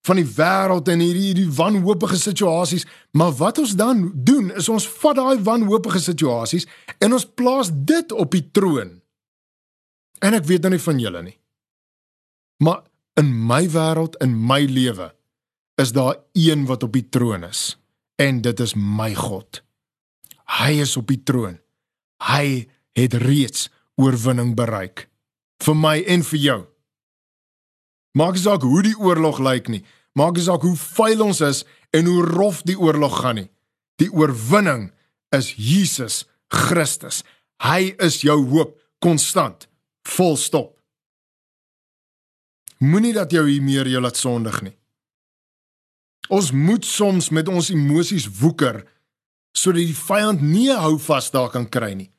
van 0.06 0.20
die 0.20 0.28
wêreld 0.36 0.86
en 0.92 1.00
hierdie 1.02 1.24
hierdie 1.32 1.48
wanhoopige 1.50 2.18
situasies, 2.20 2.84
maar 3.18 3.32
wat 3.40 3.58
ons 3.58 3.72
dan 3.78 4.04
doen 4.14 4.52
is 4.54 4.68
ons 4.70 4.86
vat 5.00 5.18
daai 5.18 5.42
wanhoopige 5.48 5.98
situasies 6.02 6.68
en 7.02 7.16
ons 7.16 7.26
plaas 7.26 7.72
dit 7.74 8.14
op 8.14 8.30
die 8.30 8.44
troon. 8.54 8.92
En 10.22 10.38
ek 10.38 10.46
weet 10.46 10.62
nou 10.62 10.76
nie 10.76 10.84
van 10.84 11.02
julle 11.02 11.24
nie. 11.26 11.36
Maar 12.62 12.84
in 13.18 13.32
my 13.50 13.64
wêreld 13.72 14.14
en 14.22 14.38
my 14.46 14.62
lewe 14.70 15.10
is 15.82 15.92
daar 15.92 16.22
een 16.38 16.64
wat 16.70 16.86
op 16.86 16.94
die 16.94 17.08
troon 17.10 17.44
is 17.44 17.74
en 18.22 18.40
dit 18.46 18.60
is 18.62 18.76
my 18.78 19.10
God. 19.14 19.65
Hy 20.46 20.78
is 20.82 20.96
op 20.96 21.08
die 21.10 21.22
troon. 21.22 21.58
Hy 22.22 22.68
het 22.96 23.14
reeds 23.20 23.68
oorwinning 24.00 24.54
bereik 24.56 25.08
vir 25.64 25.76
my 25.76 25.96
en 26.04 26.24
vir 26.24 26.40
jou. 26.40 26.60
Maak 28.16 28.38
saak 28.40 28.64
hoe 28.64 28.82
die 28.84 28.96
oorlog 28.96 29.40
lyk 29.44 29.68
nie. 29.72 29.82
Maak 30.16 30.38
saak 30.40 30.64
hoe 30.64 30.76
vuil 30.76 31.24
ons 31.26 31.40
is 31.44 31.64
en 31.96 32.08
hoe 32.08 32.22
rof 32.24 32.62
die 32.68 32.78
oorlog 32.78 33.20
gaan 33.20 33.40
nie. 33.40 33.50
Die 34.00 34.08
oorwinning 34.12 34.90
is 35.36 35.52
Jesus 35.56 36.24
Christus. 36.52 37.22
Hy 37.64 37.96
is 38.04 38.22
jou 38.24 38.38
hoop 38.52 38.76
konstant. 39.04 39.68
Volstop. 40.06 40.76
Moenie 42.78 43.14
dat 43.16 43.32
jou 43.32 43.46
hier 43.48 43.64
meer 43.64 43.88
jou 43.88 44.00
laat 44.04 44.16
sondig 44.20 44.60
nie. 44.64 44.76
Ons 46.28 46.50
moet 46.52 46.84
soms 46.84 47.30
met 47.32 47.48
ons 47.48 47.70
emosies 47.72 48.26
woeker 48.40 48.82
sodat 49.56 49.86
die 49.86 49.96
vyand 49.96 50.44
nie 50.44 50.68
hou 50.74 50.96
vas 51.08 51.30
daar 51.32 51.50
kan 51.54 51.66
kry 51.68 51.94
nie. 51.96 52.10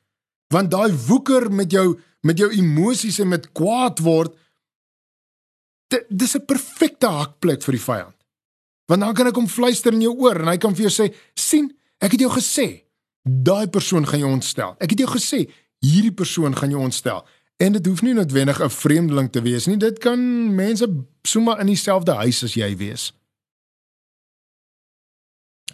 Want 0.52 0.72
daai 0.72 0.92
woeker 1.06 1.50
met 1.52 1.72
jou 1.72 1.98
met 2.26 2.38
jou 2.40 2.48
emosies 2.50 3.20
en 3.22 3.30
met 3.30 3.44
kwaad 3.54 4.00
word 4.02 4.34
dis 6.08 6.34
'n 6.36 6.44
perfekte 6.44 7.06
hakplek 7.06 7.62
vir 7.62 7.72
die 7.72 7.84
vyand. 7.84 8.16
Want 8.86 9.00
dan 9.00 9.14
kan 9.14 9.26
ek 9.26 9.36
hom 9.36 9.48
fluister 9.48 9.92
in 9.92 10.00
jou 10.00 10.14
oor 10.16 10.40
en 10.40 10.48
hy 10.48 10.56
kan 10.56 10.74
vir 10.74 10.88
jou 10.88 10.90
sê, 10.90 11.14
"Sien, 11.34 11.72
ek 12.00 12.12
het 12.12 12.20
jou 12.20 12.30
gesê, 12.30 12.82
daai 13.24 13.68
persoon 13.68 14.06
gaan 14.06 14.20
jou 14.20 14.32
ontstel. 14.32 14.76
Ek 14.80 14.90
het 14.90 14.98
jou 14.98 15.08
gesê, 15.08 15.50
hierdie 15.80 16.14
persoon 16.14 16.56
gaan 16.56 16.70
jou 16.70 16.80
ontstel." 16.80 17.24
En 17.58 17.72
dit 17.72 17.86
hoef 17.86 18.02
nie 18.02 18.14
noodwendig 18.14 18.60
'n 18.60 18.70
vreemdeling 18.70 19.32
te 19.32 19.42
wees 19.42 19.66
nie. 19.66 19.76
Dit 19.76 19.98
kan 19.98 20.54
mense 20.54 20.86
sommer 21.22 21.60
in 21.60 21.66
dieselfde 21.66 22.14
huis 22.14 22.42
as 22.42 22.54
jy 22.54 22.76
wees. 22.76 23.12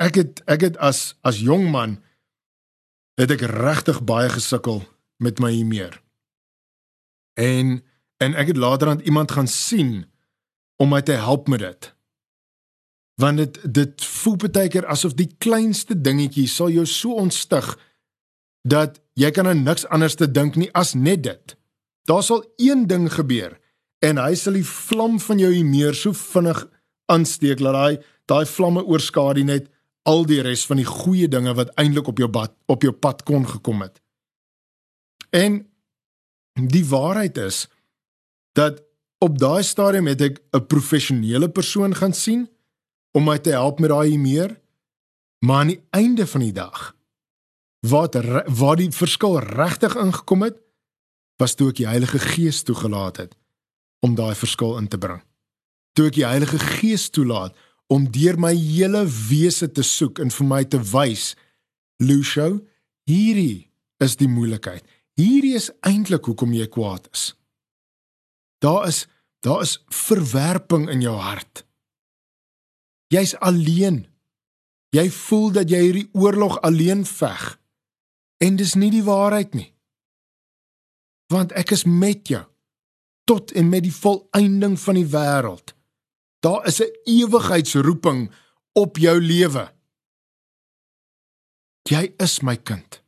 Ek 0.03 0.15
het 0.19 0.43
ek 0.51 0.61
het 0.61 0.77
as 0.83 1.15
as 1.23 1.39
jong 1.39 1.69
man 1.71 1.99
het 3.21 3.31
ek 3.31 3.47
regtig 3.47 4.03
baie 4.03 4.29
gesukkel 4.29 4.83
met 5.23 5.39
my 5.39 5.53
hier 5.55 6.01
En 7.35 7.83
en 8.19 8.35
ek 8.35 8.55
het 8.55 8.57
later 8.57 8.89
aan 8.89 9.05
iemand 9.07 9.31
gaan 9.31 9.47
sien 9.47 10.07
om 10.77 10.89
my 10.91 11.03
te 11.03 11.13
help 11.13 11.49
met 11.49 11.61
dit. 11.61 11.95
Want 13.15 13.37
dit 13.37 13.59
dit 13.75 14.05
voel 14.05 14.37
baie 14.37 14.69
keer 14.69 14.87
asof 14.87 15.15
die 15.15 15.31
kleinste 15.39 15.95
dingetjie 16.01 16.49
sal 16.49 16.71
jou 16.71 16.87
so 16.87 17.15
ontstig 17.15 17.79
dat 18.67 18.99
jy 19.15 19.31
kan 19.31 19.47
aan 19.47 19.63
niks 19.63 19.87
anders 19.87 20.15
te 20.15 20.31
dink 20.31 20.57
nie 20.57 20.73
as 20.73 20.95
net 20.95 21.23
dit. 21.23 21.57
Daar 22.09 22.23
sal 22.23 22.43
een 22.57 22.87
ding 22.87 23.13
gebeur 23.13 23.61
en 24.03 24.19
hy 24.19 24.35
sal 24.35 24.59
die 24.59 24.67
vlam 24.67 25.21
van 25.21 25.39
jou 25.39 25.53
meer 25.65 25.95
so 25.95 26.13
vinnig 26.13 26.67
aansteek 27.07 27.63
dat 27.63 27.73
daai 27.79 28.03
daai 28.27 28.47
vlamme 28.49 28.83
oorskadu 28.83 29.45
net 29.45 29.71
al 30.05 30.27
die 30.29 30.41
res 30.45 30.65
van 30.69 30.81
die 30.81 30.89
goeie 30.89 31.29
dinge 31.29 31.55
wat 31.57 31.73
eintlik 31.81 32.09
op 32.13 32.19
jou 32.21 32.29
pad 32.31 32.55
op 32.71 32.83
jou 32.83 32.93
pad 32.93 33.23
kon 33.29 33.47
gekom 33.49 33.83
het. 33.83 34.01
En 35.33 35.65
die 36.55 36.85
waarheid 36.87 37.39
is 37.39 37.67
dat 38.55 38.83
op 39.25 39.39
daai 39.39 39.63
stadium 39.63 40.07
het 40.07 40.21
ek 40.21 40.43
'n 40.53 40.67
professionele 40.67 41.49
persoon 41.49 41.95
gaan 41.95 42.13
sien 42.13 42.49
om 43.13 43.25
my 43.25 43.39
te 43.39 43.51
help 43.51 43.81
met 43.81 43.91
daai 43.91 44.19
meer 44.19 44.61
maar 45.47 45.61
aan 45.61 45.73
die 45.73 45.83
einde 45.91 46.27
van 46.27 46.41
die 46.41 46.53
dag 46.53 46.97
wat 47.81 48.15
waar 48.59 48.77
die 48.77 48.91
verskil 48.91 49.39
regtig 49.39 49.97
ingekom 49.97 50.43
het 50.43 50.57
was 51.37 51.55
toe 51.55 51.69
ek 51.69 51.77
die 51.77 51.87
Heilige 51.87 52.19
Gees 52.19 52.63
toegelaat 52.63 53.17
het 53.17 53.37
om 54.01 54.15
daai 54.15 54.35
verskil 54.35 54.79
in 54.79 54.89
te 54.89 54.99
bring 54.99 55.23
toe 55.93 56.07
ek 56.07 56.19
die 56.19 56.27
Heilige 56.27 56.59
Gees 56.59 57.11
toelaat 57.11 57.57
om 57.95 58.09
deur 58.11 58.41
my 58.41 58.55
hele 58.57 59.05
wese 59.29 59.71
te 59.71 59.85
soek 59.87 60.19
en 60.25 60.35
vir 60.35 60.51
my 60.51 60.65
te 60.67 60.83
wys 60.93 61.33
Lucio 62.03 62.59
hierdie 63.09 63.71
is 64.03 64.19
die 64.19 64.31
moeilikheid 64.31 64.85
hierdie 65.21 65.55
is 65.61 65.71
eintlik 65.87 66.27
hoekom 66.27 66.53
jy 66.57 66.67
kwaad 66.73 67.07
is 67.13 67.33
Daar 68.65 68.87
is 68.87 69.07
daar 69.41 69.61
is 69.61 69.85
verwerping 69.89 70.89
in 70.89 71.01
jou 71.01 71.17
hart. 71.17 71.67
Jy's 73.07 73.35
alleen. 73.35 74.07
Jy 74.89 75.11
voel 75.11 75.51
dat 75.53 75.69
jy 75.71 75.81
hierdie 75.83 76.09
oorlog 76.13 76.61
alleen 76.61 77.05
veg. 77.05 77.43
En 78.41 78.57
dis 78.57 78.73
nie 78.75 78.89
die 78.91 79.05
waarheid 79.05 79.53
nie. 79.55 79.69
Want 81.29 81.53
ek 81.53 81.75
is 81.77 81.85
met 81.85 82.29
jou 82.29 82.41
tot 83.29 83.53
en 83.53 83.69
met 83.69 83.85
die 83.85 83.93
volëinding 83.93 84.79
van 84.81 84.97
die 84.97 85.09
wêreld. 85.13 85.77
Daar 86.45 86.67
is 86.67 86.81
'n 86.81 86.93
ewigheidsroeping 87.05 88.31
op 88.73 88.97
jou 88.97 89.21
lewe. 89.21 89.73
Jy 91.83 92.13
is 92.17 92.41
my 92.41 92.57
kind. 92.57 93.03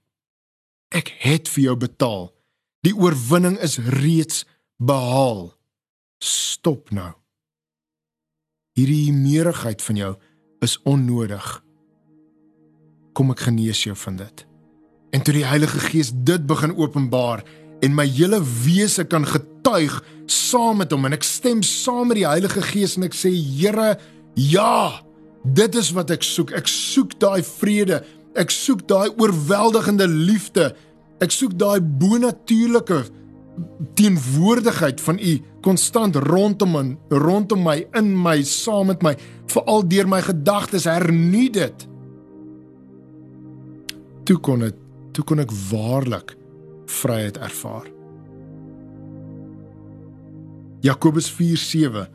Ek 0.88 1.08
het 1.08 1.48
vir 1.48 1.62
jou 1.62 1.76
betaal. 1.76 2.34
Die 2.80 2.96
oorwinning 2.96 3.58
is 3.58 3.78
reeds 3.78 4.44
behaal. 4.76 5.54
Stop 6.18 6.90
nou. 6.90 7.12
Hierdie 8.72 9.12
meerigheid 9.12 9.82
van 9.82 9.96
jou 9.96 10.16
is 10.58 10.82
onnodig. 10.82 11.64
Kom 13.12 13.30
ek 13.30 13.40
genees 13.40 13.84
jou 13.84 13.96
van 13.96 14.16
dit. 14.16 14.46
En 15.10 15.22
toe 15.22 15.34
die 15.34 15.44
Heilige 15.44 15.78
Gees 15.78 16.12
dit 16.14 16.46
begin 16.46 16.76
openbaar 16.76 17.44
en 17.80 17.94
my 17.94 18.06
hele 18.06 18.40
wese 18.64 19.04
kan 19.04 19.26
getuig 19.26 20.04
saam 20.32 20.80
met 20.82 20.92
hom 20.94 21.06
en 21.08 21.16
ek 21.16 21.26
stem 21.26 21.62
saam 21.66 22.10
met 22.10 22.20
die 22.20 22.28
Heilige 22.28 22.62
Gees 22.64 22.96
en 22.98 23.06
ek 23.06 23.16
sê 23.16 23.30
Here, 23.30 23.96
ja, 24.36 25.02
dit 25.44 25.78
is 25.78 25.92
wat 25.96 26.10
ek 26.14 26.24
soek. 26.26 26.52
Ek 26.56 26.68
soek 26.70 27.16
daai 27.22 27.42
vrede. 27.46 28.02
Ek 28.36 28.52
soek 28.52 28.84
daai 28.88 29.08
oorweldigende 29.14 30.08
liefde. 30.10 30.72
Ek 31.24 31.32
soek 31.32 31.56
daai 31.56 31.80
bonatuurlike 31.80 33.04
teenwoordigheid 33.96 35.00
van 35.00 35.18
u 35.18 35.38
konstant 35.64 36.16
rondom 36.16 36.76
in 36.76 36.90
rondom 37.08 37.62
my 37.64 37.78
in 37.96 38.12
my 38.22 38.42
saam 38.44 38.90
met 38.92 39.02
my 39.02 39.14
veral 39.52 39.86
deur 39.88 40.08
my 40.08 40.20
gedagtes 40.22 40.84
hernu 40.90 41.46
dit 41.52 41.86
toe 44.28 44.38
kon 44.38 44.66
dit 44.66 44.84
toe 45.16 45.24
kon 45.24 45.40
ek 45.40 45.54
waarlik 45.70 46.36
vryheid 47.00 47.40
ervaar 47.48 47.95
Jakobus 50.82 51.30
4:7 51.30 52.06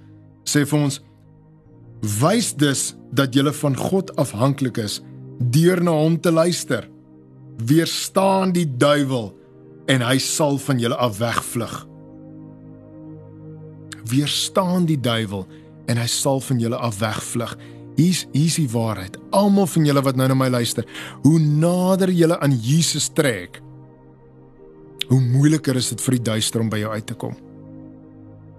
sê 0.45 0.65
vir 0.65 0.80
ons 0.80 1.02
wys 2.21 2.54
dus 2.56 2.95
dat 3.13 3.36
jy 3.36 3.52
van 3.52 3.76
God 3.76 4.15
afhanklik 4.15 4.78
is 4.78 5.02
deur 5.39 5.82
na 5.84 5.91
hom 5.91 6.19
te 6.19 6.32
luister 6.32 6.88
weerstaan 7.65 8.54
die 8.56 8.65
duiwel 8.65 9.32
en 9.91 10.04
hy 10.06 10.17
sal 10.21 10.58
van 10.62 10.80
julle 10.80 10.95
af 10.95 11.17
wegvlug. 11.19 11.76
Weerstaan 14.12 14.88
die 14.89 15.00
duiwel 15.00 15.45
en 15.91 16.00
hy 16.00 16.08
sal 16.10 16.41
van 16.41 16.62
julle 16.62 16.78
af 16.78 17.00
wegvlug. 17.02 17.58
Hier's 17.97 18.26
hier's 18.32 18.58
die 18.58 18.69
waarheid. 18.71 19.17
Almal 19.36 19.67
van 19.67 19.86
julle 19.86 20.04
wat 20.06 20.17
nou 20.17 20.30
na 20.32 20.38
my 20.38 20.50
luister, 20.50 20.88
hoe 21.26 21.39
nader 21.39 22.12
julle 22.15 22.39
aan 22.39 22.56
Jesus 22.56 23.10
trek, 23.13 23.60
hoe 25.10 25.19
moeiliker 25.19 25.76
is 25.76 25.91
dit 25.91 26.02
vir 26.02 26.17
die 26.17 26.26
duister 26.32 26.63
om 26.63 26.69
by 26.71 26.82
jou 26.86 26.93
uit 26.93 27.08
te 27.12 27.17
kom. 27.19 27.36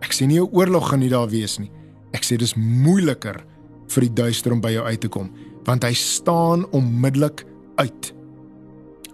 Ek 0.02 0.12
sê 0.12 0.26
nie 0.26 0.40
'n 0.40 0.50
oorlog 0.52 0.90
gaan 0.90 1.00
nie 1.00 1.08
daar 1.08 1.28
wees 1.28 1.58
nie. 1.58 1.70
Ek 2.12 2.24
sê 2.24 2.36
dis 2.36 2.54
moeiliker 2.56 3.44
vir 3.88 4.00
die 4.00 4.14
duister 4.14 4.52
om 4.52 4.60
by 4.60 4.72
jou 4.72 4.84
uit 4.84 5.00
te 5.00 5.08
kom, 5.08 5.30
want 5.64 5.84
hy 5.84 5.92
staan 5.92 6.66
onmiddellik 6.72 7.44
uit. 7.76 8.12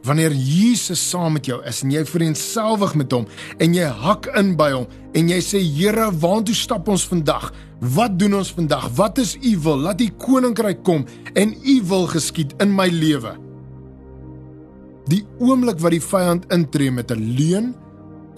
Wanneer 0.06 0.32
Jesus 0.32 1.00
saam 1.10 1.32
met 1.32 1.46
jou 1.46 1.58
is 1.66 1.82
en 1.82 1.90
jy 1.90 2.04
vereenselwig 2.04 2.94
met 2.94 3.12
hom 3.12 3.26
en 3.58 3.74
jy 3.74 3.84
hak 3.84 4.28
in 4.38 4.54
by 4.56 4.70
hom 4.72 4.86
en 5.18 5.28
jy 5.28 5.40
sê 5.42 5.58
Here, 5.58 6.10
waartoe 6.22 6.54
stap 6.54 6.88
ons 6.88 7.06
vandag? 7.08 7.50
Wat 7.80 8.18
doen 8.18 8.38
ons 8.38 8.52
vandag? 8.54 8.88
Wat 8.96 9.18
is 9.18 9.36
U 9.36 9.56
wil? 9.66 9.82
Laat 9.88 10.00
U 10.00 10.08
koninkryk 10.22 10.84
kom 10.86 11.04
en 11.34 11.54
U 11.54 11.82
wil 11.90 12.06
geskied 12.06 12.54
in 12.62 12.72
my 12.74 12.88
lewe. 12.88 13.34
Die 15.08 15.24
oomblik 15.40 15.80
wat 15.80 15.94
die 15.96 16.04
vyand 16.04 16.48
intree 16.52 16.90
met 16.90 17.10
'n 17.10 17.34
leuen 17.36 17.74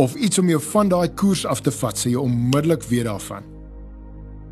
of 0.01 0.15
iets 0.17 0.41
om 0.41 0.49
jou 0.49 0.61
van 0.71 0.89
daai 0.89 1.09
koers 1.19 1.45
af 1.47 1.61
te 1.61 1.73
vat, 1.75 1.99
sê 1.99 2.15
jy 2.15 2.21
onmiddellik 2.21 2.87
weer 2.89 3.11
daarvan. 3.11 3.45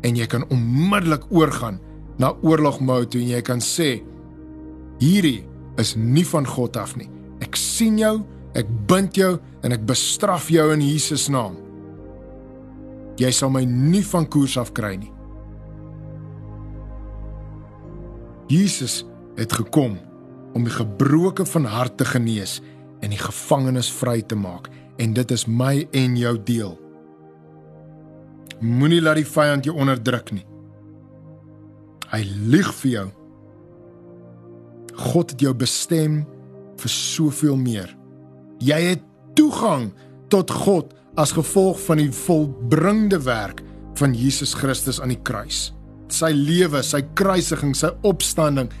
En 0.05 0.17
jy 0.17 0.27
kan 0.29 0.45
onmiddellik 0.53 1.25
oorgaan 1.33 1.79
na 2.21 2.33
oorlogmode 2.45 3.17
en 3.19 3.31
jy 3.31 3.39
kan 3.45 3.63
sê 3.63 3.97
hierdie 5.01 5.47
is 5.81 5.95
nie 5.97 6.25
van 6.27 6.45
God 6.47 6.77
af 6.77 6.93
nie. 6.99 7.09
Ek 7.41 7.57
sien 7.57 7.97
jou, 7.97 8.19
ek 8.59 8.69
bind 8.89 9.17
jou 9.17 9.37
en 9.63 9.73
ek 9.73 9.87
bestraf 9.89 10.49
jou 10.53 10.67
in 10.75 10.83
Jesus 10.83 11.29
naam. 11.31 11.57
Jy 13.19 13.31
sal 13.35 13.51
my 13.51 13.65
nie 13.67 14.03
van 14.05 14.27
koers 14.31 14.57
af 14.59 14.73
kry 14.75 14.93
nie. 14.99 15.11
Jesus 18.49 19.03
het 19.37 19.53
gekom 19.53 19.97
om 20.57 20.65
die 20.65 20.73
gebroke 20.73 21.45
van 21.45 21.67
hart 21.69 21.97
te 21.99 22.07
genees 22.07 22.59
en 23.03 23.13
die 23.13 23.21
gevangenes 23.21 23.91
vry 23.93 24.19
te 24.25 24.37
maak 24.37 24.69
en 24.99 25.13
dit 25.15 25.31
is 25.31 25.45
my 25.47 25.87
en 25.95 26.17
jou 26.19 26.35
deel. 26.43 26.75
Moenie 28.59 29.01
laat 29.01 29.21
die 29.21 29.27
vyand 29.27 29.65
jou 29.65 29.77
onderdruk 29.79 30.33
nie. 30.35 30.45
Hy 32.09 32.23
lieg 32.51 32.73
vir 32.81 32.91
jou 32.91 33.07
God 34.99 35.31
het 35.33 35.43
jou 35.43 35.53
bestem 35.55 36.23
vir 36.79 36.91
soveel 36.91 37.57
meer. 37.59 37.91
Jy 38.63 38.79
het 38.91 39.03
toegang 39.39 39.89
tot 40.31 40.51
God 40.51 40.93
as 41.19 41.33
gevolg 41.35 41.79
van 41.85 42.01
die 42.01 42.11
volbringde 42.13 43.21
werk 43.25 43.63
van 43.99 44.15
Jesus 44.15 44.53
Christus 44.55 44.99
aan 45.01 45.13
die 45.13 45.21
kruis. 45.23 45.69
Sy 46.11 46.31
lewe, 46.35 46.81
sy 46.83 47.01
kruisiging, 47.17 47.75
sy 47.77 47.91
opstanding. 48.07 48.71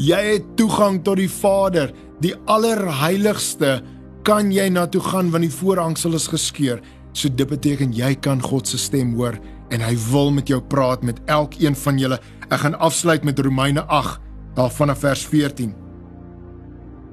Jy 0.00 0.20
het 0.36 0.48
toegang 0.60 1.00
tot 1.04 1.20
die 1.20 1.30
Vader, 1.32 1.92
die 2.24 2.34
allerheiligste. 2.52 3.80
Kan 4.26 4.48
jy 4.50 4.66
na 4.74 4.88
toe 4.90 5.00
gaan 5.04 5.28
want 5.30 5.46
die 5.46 5.54
voorhangsel 5.54 6.16
is 6.18 6.26
geskeur. 6.26 6.80
So 7.14 7.30
dit 7.30 7.46
beteken 7.46 7.92
jy 7.94 8.16
kan 8.18 8.40
God 8.42 8.66
se 8.66 8.78
stem 8.82 9.14
hoor 9.14 9.38
en 9.70 9.82
hy 9.82 9.92
wil 10.10 10.32
met 10.34 10.50
jou 10.50 10.58
praat 10.58 11.04
met 11.06 11.20
elkeen 11.30 11.78
van 11.78 12.00
julle. 12.02 12.18
Ek 12.50 12.64
gaan 12.64 12.74
afsluit 12.82 13.22
met 13.26 13.38
Romeine 13.38 13.84
8 13.86 14.18
daar 14.56 14.72
vanaf 14.72 15.04
vers 15.04 15.22
14. 15.30 15.74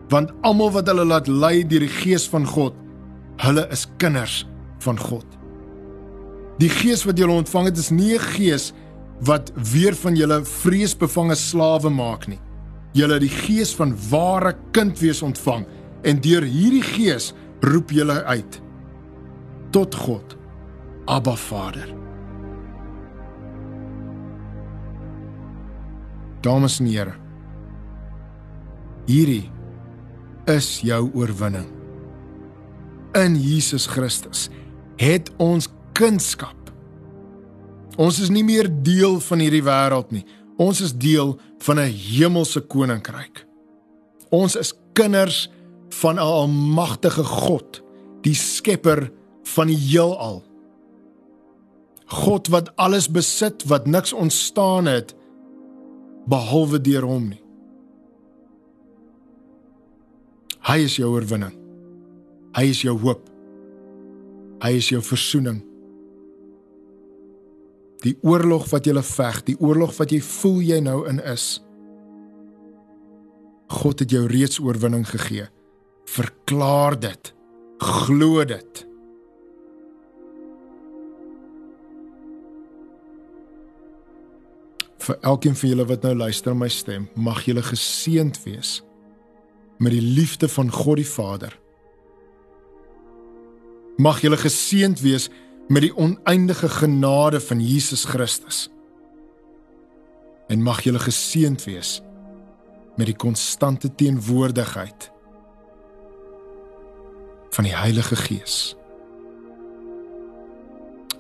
Want 0.10 0.34
almal 0.42 0.74
wat 0.74 0.90
hulle 0.90 1.06
laat 1.06 1.30
lei 1.30 1.62
deur 1.68 1.86
die 1.86 1.92
gees 2.02 2.26
van 2.32 2.48
God, 2.50 2.74
hulle 3.46 3.68
is 3.74 3.86
kinders 4.02 4.44
van 4.82 4.98
God. 4.98 5.26
Die 6.62 6.72
gees 6.72 7.06
wat 7.06 7.22
jy 7.22 7.30
ontvang 7.30 7.70
het 7.70 7.78
is 7.78 7.92
nie 7.92 8.16
'n 8.18 8.26
gees 8.38 8.74
wat 9.22 9.52
weer 9.56 9.94
van 9.94 10.16
julle 10.16 10.42
vreesbevange 10.46 11.36
slawe 11.36 11.90
maak 11.90 12.28
nie. 12.28 12.40
Julle 12.94 13.14
het 13.14 13.22
die 13.22 13.38
gees 13.46 13.74
van 13.76 13.96
ware 14.10 14.56
kind 14.72 15.00
wees 15.00 15.22
ontvang 15.22 15.66
en 16.04 16.20
deur 16.22 16.44
hierdie 16.44 16.84
gees 16.84 17.32
roep 17.64 17.92
julle 17.92 18.24
uit 18.24 18.60
tot 19.74 19.96
God, 19.96 20.38
Abba 21.10 21.34
Vader. 21.36 21.90
Dames 26.44 26.80
en 26.80 26.86
here, 26.92 27.16
Hierdie 29.04 29.50
is 30.48 30.80
jou 30.80 31.10
oorwinning. 31.12 31.68
In 33.20 33.36
Jesus 33.36 33.86
Christus 33.92 34.48
het 35.02 35.28
ons 35.44 35.68
kunskap. 35.98 36.56
Ons 38.00 38.22
is 38.24 38.32
nie 38.32 38.46
meer 38.48 38.70
deel 38.72 39.20
van 39.28 39.44
hierdie 39.44 39.64
wêreld 39.66 40.14
nie. 40.16 40.24
Ons 40.62 40.80
is 40.86 40.94
deel 40.96 41.36
van 41.66 41.80
'n 41.80 41.92
hemelse 41.92 42.62
koninkryk. 42.62 43.46
Ons 44.32 44.56
is 44.56 44.74
kinders 44.94 45.50
van 46.00 46.16
'n 46.16 46.26
almagtige 46.26 47.24
God, 47.24 47.82
die 48.22 48.36
skepper 48.36 49.12
van 49.44 49.68
die 49.68 49.78
heelal. 49.78 50.44
God 52.06 52.48
wat 52.48 52.76
alles 52.76 53.10
besit, 53.10 53.64
wat 53.68 53.86
niks 53.86 54.14
ontstaan 54.14 54.86
het 54.86 55.16
behalwe 56.26 56.82
deur 56.82 57.04
hom 57.04 57.30
nie. 57.30 57.44
Hy 60.64 60.78
is 60.88 60.96
jou 60.96 61.12
oorwinning. 61.12 61.56
Hy 62.56 62.70
is 62.72 62.82
jou 62.86 62.96
hoop. 63.00 63.28
Hy 64.64 64.72
is 64.80 64.88
jou 64.94 65.02
verzoening. 65.04 65.60
Die 68.04 68.16
oorlog 68.22 68.70
wat 68.72 68.88
jy 68.88 69.02
veg, 69.02 69.44
die 69.44 69.58
oorlog 69.60 69.96
wat 69.98 70.12
jy 70.12 70.22
voel 70.22 70.62
jy 70.62 70.80
nou 70.84 71.04
in 71.10 71.20
is. 71.20 71.62
God 73.68 74.00
het 74.00 74.12
jou 74.12 74.24
reeds 74.28 74.60
oorwinning 74.60 75.04
gegee. 75.08 75.48
Verklaar 76.06 77.00
dit. 77.00 77.34
Glo 77.78 78.46
dit. 78.46 78.88
Vir 85.04 85.18
elkeen 85.22 85.56
van 85.56 85.70
julle 85.70 85.86
wat 85.86 86.06
nou 86.08 86.14
luister 86.16 86.54
na 86.54 86.64
my 86.64 86.70
stem, 86.72 87.10
mag 87.16 87.44
julle 87.44 87.64
geseënd 87.64 88.40
wees 88.46 88.82
met 89.84 89.92
die 89.92 90.04
liefde 90.04 90.48
van 90.48 90.70
God 90.72 91.02
die 91.02 91.08
Vader. 91.08 91.58
Mag 94.00 94.22
julle 94.24 94.40
geseënd 94.40 95.02
wees 95.04 95.28
met 95.68 95.84
die 95.84 95.96
oneindige 95.96 96.70
genade 96.70 97.42
van 97.42 97.60
Jesus 97.60 98.06
Christus. 98.06 98.70
En 100.48 100.64
mag 100.64 100.84
julle 100.84 101.00
geseënd 101.00 101.64
wees 101.68 102.02
met 102.96 103.10
die 103.10 103.18
konstante 103.18 103.96
teenwoordigheid 103.96 105.13
van 107.54 107.64
die 107.64 107.76
Heilige 107.76 108.16
Gees. 108.16 108.76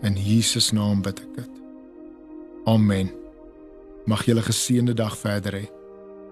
In 0.01 0.17
Jesus 0.17 0.71
naam 0.71 1.01
bid 1.01 1.19
ek 1.21 1.35
dit. 1.35 1.59
Amen. 2.65 3.11
Mag 4.09 4.25
julle 4.25 4.41
geseënde 4.41 4.95
dag 4.97 5.13
verder 5.17 5.61
hê. 5.61 5.65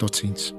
Totsiens. 0.01 0.51